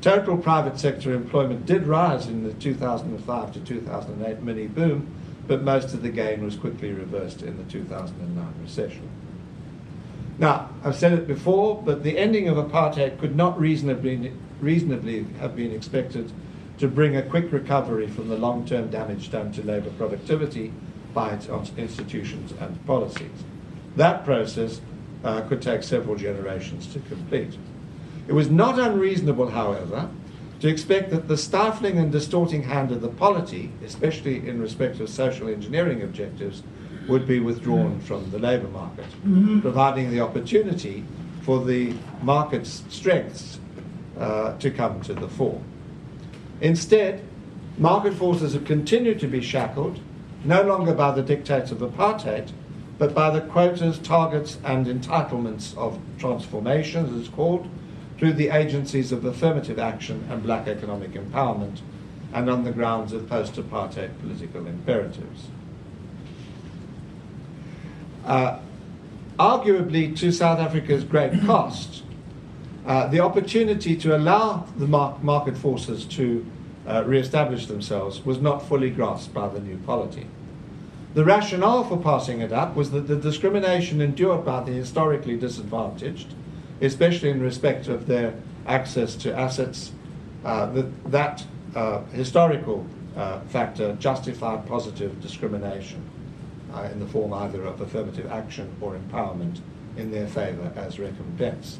Total 0.00 0.36
private 0.36 0.78
sector 0.78 1.14
employment 1.14 1.64
did 1.64 1.86
rise 1.86 2.26
in 2.26 2.44
the 2.44 2.52
2005 2.54 3.52
to 3.52 3.60
2008 3.60 4.42
mini 4.42 4.66
boom, 4.66 5.06
but 5.46 5.62
most 5.62 5.94
of 5.94 6.02
the 6.02 6.08
gain 6.08 6.44
was 6.44 6.56
quickly 6.56 6.92
reversed 6.92 7.42
in 7.42 7.56
the 7.56 7.64
2009 7.64 8.54
recession. 8.62 9.08
Now, 10.38 10.70
I've 10.82 10.96
said 10.96 11.12
it 11.12 11.26
before, 11.26 11.82
but 11.82 12.02
the 12.02 12.18
ending 12.18 12.48
of 12.48 12.56
apartheid 12.56 13.18
could 13.18 13.36
not 13.36 13.58
reasonably, 13.60 14.32
reasonably 14.60 15.26
have 15.40 15.54
been 15.54 15.72
expected 15.72 16.32
to 16.78 16.88
bring 16.88 17.16
a 17.16 17.22
quick 17.22 17.52
recovery 17.52 18.08
from 18.08 18.28
the 18.28 18.36
long 18.36 18.66
term 18.66 18.90
damage 18.90 19.30
done 19.30 19.52
to 19.52 19.62
labour 19.62 19.90
productivity 19.90 20.72
by 21.14 21.30
its 21.30 21.48
institutions 21.76 22.52
and 22.60 22.84
policies. 22.86 23.44
That 23.96 24.24
process 24.24 24.80
uh, 25.22 25.42
could 25.42 25.62
take 25.62 25.82
several 25.82 26.16
generations 26.16 26.86
to 26.88 27.00
complete. 27.00 27.56
It 28.26 28.32
was 28.32 28.50
not 28.50 28.78
unreasonable, 28.78 29.50
however, 29.50 30.08
to 30.62 30.68
expect 30.68 31.10
that 31.10 31.26
the 31.26 31.36
stifling 31.36 31.98
and 31.98 32.12
distorting 32.12 32.62
hand 32.62 32.92
of 32.92 33.00
the 33.00 33.08
polity, 33.08 33.72
especially 33.84 34.48
in 34.48 34.60
respect 34.60 35.00
of 35.00 35.10
social 35.10 35.48
engineering 35.48 36.02
objectives, 36.02 36.62
would 37.08 37.26
be 37.26 37.40
withdrawn 37.40 37.98
from 37.98 38.30
the 38.30 38.38
labour 38.38 38.68
market, 38.68 39.06
mm-hmm. 39.26 39.58
providing 39.58 40.08
the 40.12 40.20
opportunity 40.20 41.04
for 41.40 41.64
the 41.64 41.92
market's 42.22 42.84
strengths 42.90 43.58
uh, 44.20 44.56
to 44.58 44.70
come 44.70 45.00
to 45.00 45.12
the 45.12 45.26
fore. 45.26 45.60
Instead, 46.60 47.24
market 47.76 48.14
forces 48.14 48.52
have 48.52 48.64
continued 48.64 49.18
to 49.18 49.26
be 49.26 49.40
shackled, 49.40 49.98
no 50.44 50.62
longer 50.62 50.94
by 50.94 51.10
the 51.10 51.22
dictates 51.22 51.72
of 51.72 51.78
apartheid, 51.78 52.52
but 52.98 53.12
by 53.12 53.30
the 53.30 53.40
quotas, 53.40 53.98
targets, 53.98 54.58
and 54.62 54.86
entitlements 54.86 55.76
of 55.76 55.98
transformation, 56.18 57.04
as 57.06 57.18
it's 57.18 57.28
called, 57.28 57.68
through 58.22 58.34
the 58.34 58.50
agencies 58.50 59.10
of 59.10 59.24
affirmative 59.24 59.80
action 59.80 60.24
and 60.30 60.44
black 60.44 60.68
economic 60.68 61.10
empowerment, 61.10 61.80
and 62.32 62.48
on 62.48 62.62
the 62.62 62.70
grounds 62.70 63.12
of 63.12 63.28
post 63.28 63.54
apartheid 63.54 64.16
political 64.20 64.64
imperatives. 64.64 65.48
Uh, 68.24 68.60
arguably, 69.40 70.16
to 70.16 70.30
South 70.30 70.60
Africa's 70.60 71.02
great 71.02 71.32
cost, 71.46 72.04
uh, 72.86 73.08
the 73.08 73.18
opportunity 73.18 73.96
to 73.96 74.16
allow 74.16 74.68
the 74.76 74.86
mar- 74.86 75.18
market 75.20 75.58
forces 75.58 76.04
to 76.04 76.46
uh, 76.86 77.02
re 77.04 77.18
establish 77.18 77.66
themselves 77.66 78.24
was 78.24 78.38
not 78.38 78.64
fully 78.68 78.90
grasped 78.90 79.34
by 79.34 79.48
the 79.48 79.58
new 79.58 79.78
polity. 79.78 80.28
The 81.14 81.24
rationale 81.24 81.82
for 81.82 81.96
passing 81.96 82.40
it 82.40 82.52
up 82.52 82.76
was 82.76 82.92
that 82.92 83.08
the 83.08 83.16
discrimination 83.16 84.00
endured 84.00 84.44
by 84.44 84.62
the 84.62 84.70
historically 84.70 85.36
disadvantaged 85.36 86.36
especially 86.82 87.30
in 87.30 87.40
respect 87.40 87.88
of 87.88 88.06
their 88.06 88.34
access 88.66 89.16
to 89.16 89.34
assets, 89.34 89.92
uh, 90.44 90.66
that, 90.66 91.10
that 91.12 91.46
uh, 91.74 92.02
historical 92.12 92.86
uh, 93.16 93.40
factor 93.40 93.94
justified 93.94 94.66
positive 94.66 95.20
discrimination 95.20 96.02
uh, 96.74 96.82
in 96.92 96.98
the 97.00 97.06
form 97.06 97.32
either 97.32 97.64
of 97.64 97.80
affirmative 97.80 98.30
action 98.30 98.74
or 98.80 98.96
empowerment 98.96 99.60
in 99.96 100.10
their 100.10 100.26
favour 100.26 100.72
as 100.76 100.98
recompense. 100.98 101.78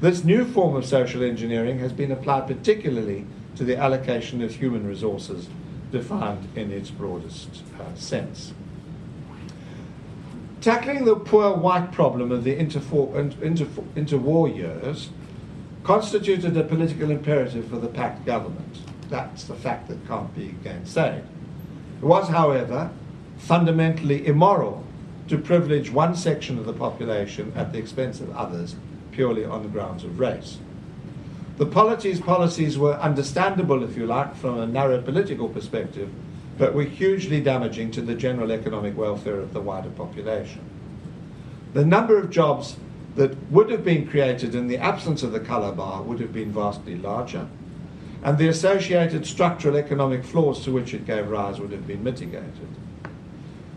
This 0.00 0.24
new 0.24 0.44
form 0.44 0.76
of 0.76 0.86
social 0.86 1.22
engineering 1.22 1.78
has 1.80 1.92
been 1.92 2.12
applied 2.12 2.46
particularly 2.46 3.26
to 3.56 3.64
the 3.64 3.76
allocation 3.76 4.42
of 4.42 4.54
human 4.54 4.86
resources 4.86 5.48
defined 5.90 6.48
in 6.54 6.70
its 6.70 6.90
broadest 6.90 7.62
uh, 7.78 7.94
sense. 7.94 8.54
Tackling 10.60 11.06
the 11.06 11.16
poor 11.16 11.54
white 11.54 11.90
problem 11.90 12.30
of 12.30 12.44
the 12.44 12.54
interwar 12.54 14.54
years 14.54 15.08
constituted 15.84 16.54
a 16.54 16.64
political 16.64 17.10
imperative 17.10 17.68
for 17.68 17.78
the 17.78 17.88
PACT 17.88 18.26
government. 18.26 18.80
That's 19.08 19.44
the 19.44 19.54
fact 19.54 19.88
that 19.88 20.06
can't 20.06 20.34
be 20.34 20.54
gainsaid. 20.62 21.24
It 22.02 22.04
was, 22.04 22.28
however, 22.28 22.90
fundamentally 23.38 24.26
immoral 24.26 24.84
to 25.28 25.38
privilege 25.38 25.90
one 25.90 26.14
section 26.14 26.58
of 26.58 26.66
the 26.66 26.74
population 26.74 27.54
at 27.56 27.72
the 27.72 27.78
expense 27.78 28.20
of 28.20 28.36
others 28.36 28.76
purely 29.12 29.46
on 29.46 29.62
the 29.62 29.68
grounds 29.68 30.04
of 30.04 30.20
race. 30.20 30.58
The 31.56 31.64
policy's 31.64 32.20
policies 32.20 32.76
were 32.76 32.94
understandable, 32.94 33.82
if 33.82 33.96
you 33.96 34.06
like, 34.06 34.36
from 34.36 34.58
a 34.58 34.66
narrow 34.66 35.00
political 35.00 35.48
perspective, 35.48 36.10
but 36.60 36.74
were 36.74 36.82
hugely 36.82 37.40
damaging 37.40 37.90
to 37.90 38.02
the 38.02 38.14
general 38.14 38.52
economic 38.52 38.94
welfare 38.94 39.40
of 39.40 39.54
the 39.54 39.60
wider 39.60 39.88
population. 39.88 40.60
The 41.72 41.86
number 41.86 42.18
of 42.18 42.28
jobs 42.28 42.76
that 43.16 43.34
would 43.50 43.70
have 43.70 43.82
been 43.82 44.06
created 44.06 44.54
in 44.54 44.68
the 44.68 44.76
absence 44.76 45.22
of 45.22 45.32
the 45.32 45.40
colour 45.40 45.72
bar 45.72 46.02
would 46.02 46.20
have 46.20 46.34
been 46.34 46.52
vastly 46.52 46.96
larger, 46.96 47.48
and 48.22 48.36
the 48.36 48.48
associated 48.48 49.26
structural 49.26 49.74
economic 49.74 50.22
flaws 50.22 50.62
to 50.64 50.70
which 50.70 50.92
it 50.92 51.06
gave 51.06 51.30
rise 51.30 51.58
would 51.58 51.72
have 51.72 51.86
been 51.86 52.04
mitigated. 52.04 52.68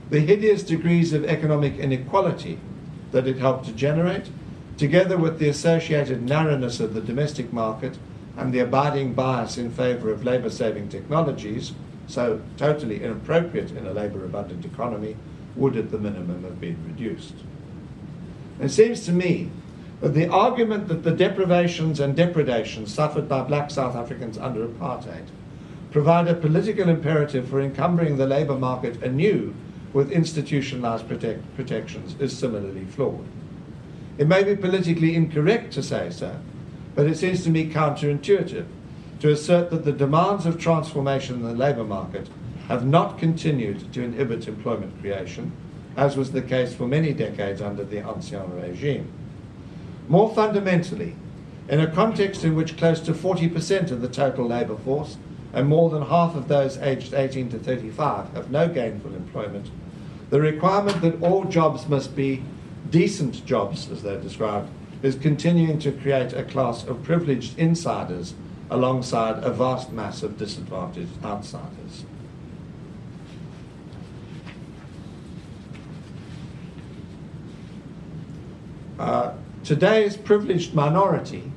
The 0.10 0.20
hideous 0.20 0.62
degrees 0.62 1.14
of 1.14 1.24
economic 1.24 1.78
inequality 1.78 2.60
that 3.14 3.28
it 3.28 3.38
helped 3.38 3.66
to 3.68 3.72
generate, 3.72 4.30
together 4.78 5.18
with 5.18 5.40
the 5.40 5.48
associated 5.48 6.22
narrowness 6.22 6.82
of 6.82 6.94
the 6.94 7.02
domestic 7.02 7.54
market 7.54 7.98
and 8.36 8.54
the 8.54 8.60
abiding 8.60 9.14
bias 9.14 9.58
in 9.58 9.72
favour 9.72 10.12
of 10.12 10.26
labour 10.26 10.50
saving 10.50 10.90
technologies, 10.90 11.72
so 12.08 12.42
totally 12.58 13.04
inappropriate 13.04 13.72
in 13.72 13.86
a 13.86 13.94
labour 13.94 14.26
abundant 14.26 14.66
economy, 14.66 15.16
would 15.56 15.78
at 15.78 15.92
the 15.92 15.98
minimum 15.98 16.44
have 16.44 16.60
been 16.60 16.78
reduced. 16.86 17.34
It 18.60 18.70
seems 18.70 19.06
to 19.06 19.12
me 19.12 19.50
that 20.02 20.14
the 20.14 20.28
argument 20.28 20.88
that 20.88 21.04
the 21.04 21.12
deprivations 21.12 22.00
and 22.00 22.16
depredations 22.16 22.94
suffered 22.94 23.30
by 23.30 23.42
black 23.42 23.72
South 23.72 23.96
Africans 23.96 24.38
under 24.38 24.68
apartheid 24.68 25.28
provide 25.92 26.28
a 26.28 26.34
political 26.34 26.90
imperative 26.90 27.48
for 27.48 27.62
encumbering 27.62 28.18
the 28.18 28.28
labour 28.28 28.58
market 28.58 29.02
anew 29.04 29.54
with 29.94 30.12
institutionalised 30.12 31.08
protect- 31.08 31.56
protections 31.56 32.16
is 32.20 32.36
similarly 32.36 32.84
flawed. 32.86 33.26
It 34.18 34.28
may 34.28 34.44
be 34.44 34.56
politically 34.56 35.16
incorrect 35.16 35.74
to 35.74 35.84
say 35.84 36.10
so, 36.10 36.36
but 36.96 37.08
it 37.08 37.18
seems 37.18 37.44
to 37.44 37.50
me 37.50 37.70
counterintuitive 37.70 38.66
to 39.24 39.32
assert 39.32 39.70
that 39.70 39.86
the 39.86 39.94
demands 39.94 40.46
of 40.46 40.60
transformation 40.60 41.36
in 41.36 41.44
the 41.44 41.54
labour 41.54 41.86
market 41.86 42.28
have 42.68 42.86
not 42.86 43.18
continued 43.18 43.94
to 43.94 44.04
inhibit 44.04 44.50
employment 44.50 45.00
creation, 45.00 45.50
as 45.96 46.18
was 46.18 46.34
the 46.34 46.42
case 46.42 46.76
for 46.76 46.86
many 46.86 47.14
decades 47.14 47.62
under 47.62 47.86
the 47.86 48.02
Ancien 48.02 48.54
regime. 48.62 49.08
More 50.10 50.36
fundamentally, 50.36 51.16
in 51.70 51.80
a 51.80 51.90
context 51.90 52.44
in 52.44 52.54
which 52.54 52.76
close 52.76 53.00
to 53.00 53.14
40% 53.14 53.92
of 53.92 54.02
the 54.02 54.10
total 54.10 54.46
labour 54.46 54.76
force 54.76 55.16
and 55.54 55.70
more 55.70 55.90
than 55.90 56.02
half 56.02 56.36
of 56.36 56.50
those 56.50 56.78
aged 56.80 57.14
18 57.14 57.50
to 57.52 57.60
35 57.60 58.34
have 58.34 58.52
no 58.52 58.68
gainful 58.68 59.16
employment, 59.16 59.72
the 60.32 60.42
requirement 60.42 61.00
that 61.00 61.24
all 61.24 61.46
jobs 61.46 61.88
must 61.88 62.14
be 62.14 62.44
decent 62.90 63.46
jobs, 63.46 63.90
as 63.90 64.04
they're 64.04 64.20
described, 64.20 64.70
is 65.02 65.16
continuing 65.16 65.80
to 65.80 65.94
create 65.94 66.34
a 66.34 66.44
class 66.44 66.84
of 66.84 67.04
privileged 67.04 67.58
insiders 67.58 68.34
alongside 68.74 69.44
a 69.44 69.52
vast 69.52 69.92
mass 69.92 70.24
of 70.24 70.36
disadvantaged 70.36 71.24
outsiders. 71.24 72.06
Uh, 78.98 79.34
today's 79.64 80.18
privileged 80.18 80.74
minority 80.74 81.52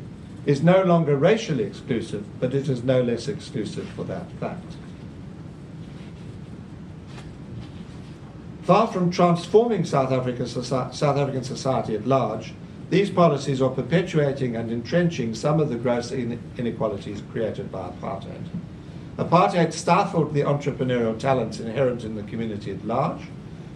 is 0.45 0.63
no 0.63 0.83
longer 0.83 1.17
racially 1.17 1.65
exclusive, 1.65 2.25
but 2.39 2.53
it 2.55 2.69
is 2.69 2.85
no 2.85 3.01
less 3.01 3.29
exclusive 3.29 3.89
for 3.91 4.05
that 4.05 4.31
fact. 4.33 4.77
Far 8.63 8.89
from 8.89 9.11
transforming 9.11 9.87
South, 9.87 10.13
Africa, 10.13 10.47
South 10.47 11.03
African 11.03 11.45
society 11.45 11.95
at 11.95 12.07
large, 12.07 12.53
these 12.89 13.11
policies 13.11 13.61
are 13.61 13.71
perpetuating 13.71 14.55
and 14.55 14.71
entrenching 14.71 15.35
some 15.35 15.59
of 15.59 15.69
the 15.69 15.77
gross 15.77 16.13
inequalities 16.13 17.23
created 17.33 17.73
by 17.73 17.89
apartheid. 17.89 18.49
Apartheid 19.17 19.73
stifled 19.73 20.35
the 20.35 20.43
entrepreneurial 20.43 21.19
talents 21.19 21.59
inherent 21.59 22.05
in 22.05 22.15
the 22.15 22.23
community 22.23 22.71
at 22.71 22.85
large. 22.85 23.23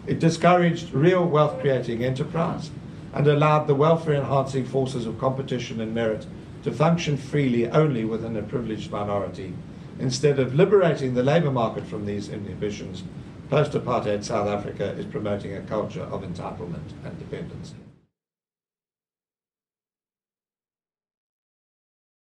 It 0.06 0.20
discouraged 0.20 0.92
real 0.92 1.26
wealth 1.26 1.60
creating 1.60 2.04
enterprise 2.04 2.70
and 3.12 3.26
allowed 3.26 3.66
the 3.66 3.74
welfare 3.74 4.14
enhancing 4.14 4.64
forces 4.64 5.06
of 5.06 5.18
competition 5.18 5.80
and 5.80 5.92
merit 5.94 6.26
to 6.62 6.70
function 6.70 7.16
freely 7.16 7.68
only 7.68 8.04
within 8.04 8.36
a 8.36 8.42
privileged 8.42 8.90
minority, 8.90 9.54
instead 9.98 10.38
of 10.38 10.54
liberating 10.54 11.14
the 11.14 11.22
labour 11.22 11.50
market 11.50 11.86
from 11.86 12.06
these 12.06 12.28
inhibitions. 12.28 13.02
Post 13.48 13.72
apartheid 13.72 14.22
South 14.22 14.46
Africa 14.46 14.92
is 14.92 15.06
promoting 15.06 15.56
a 15.56 15.62
culture 15.62 16.02
of 16.02 16.22
entitlement 16.22 16.92
and 17.04 17.18
dependency. 17.18 17.74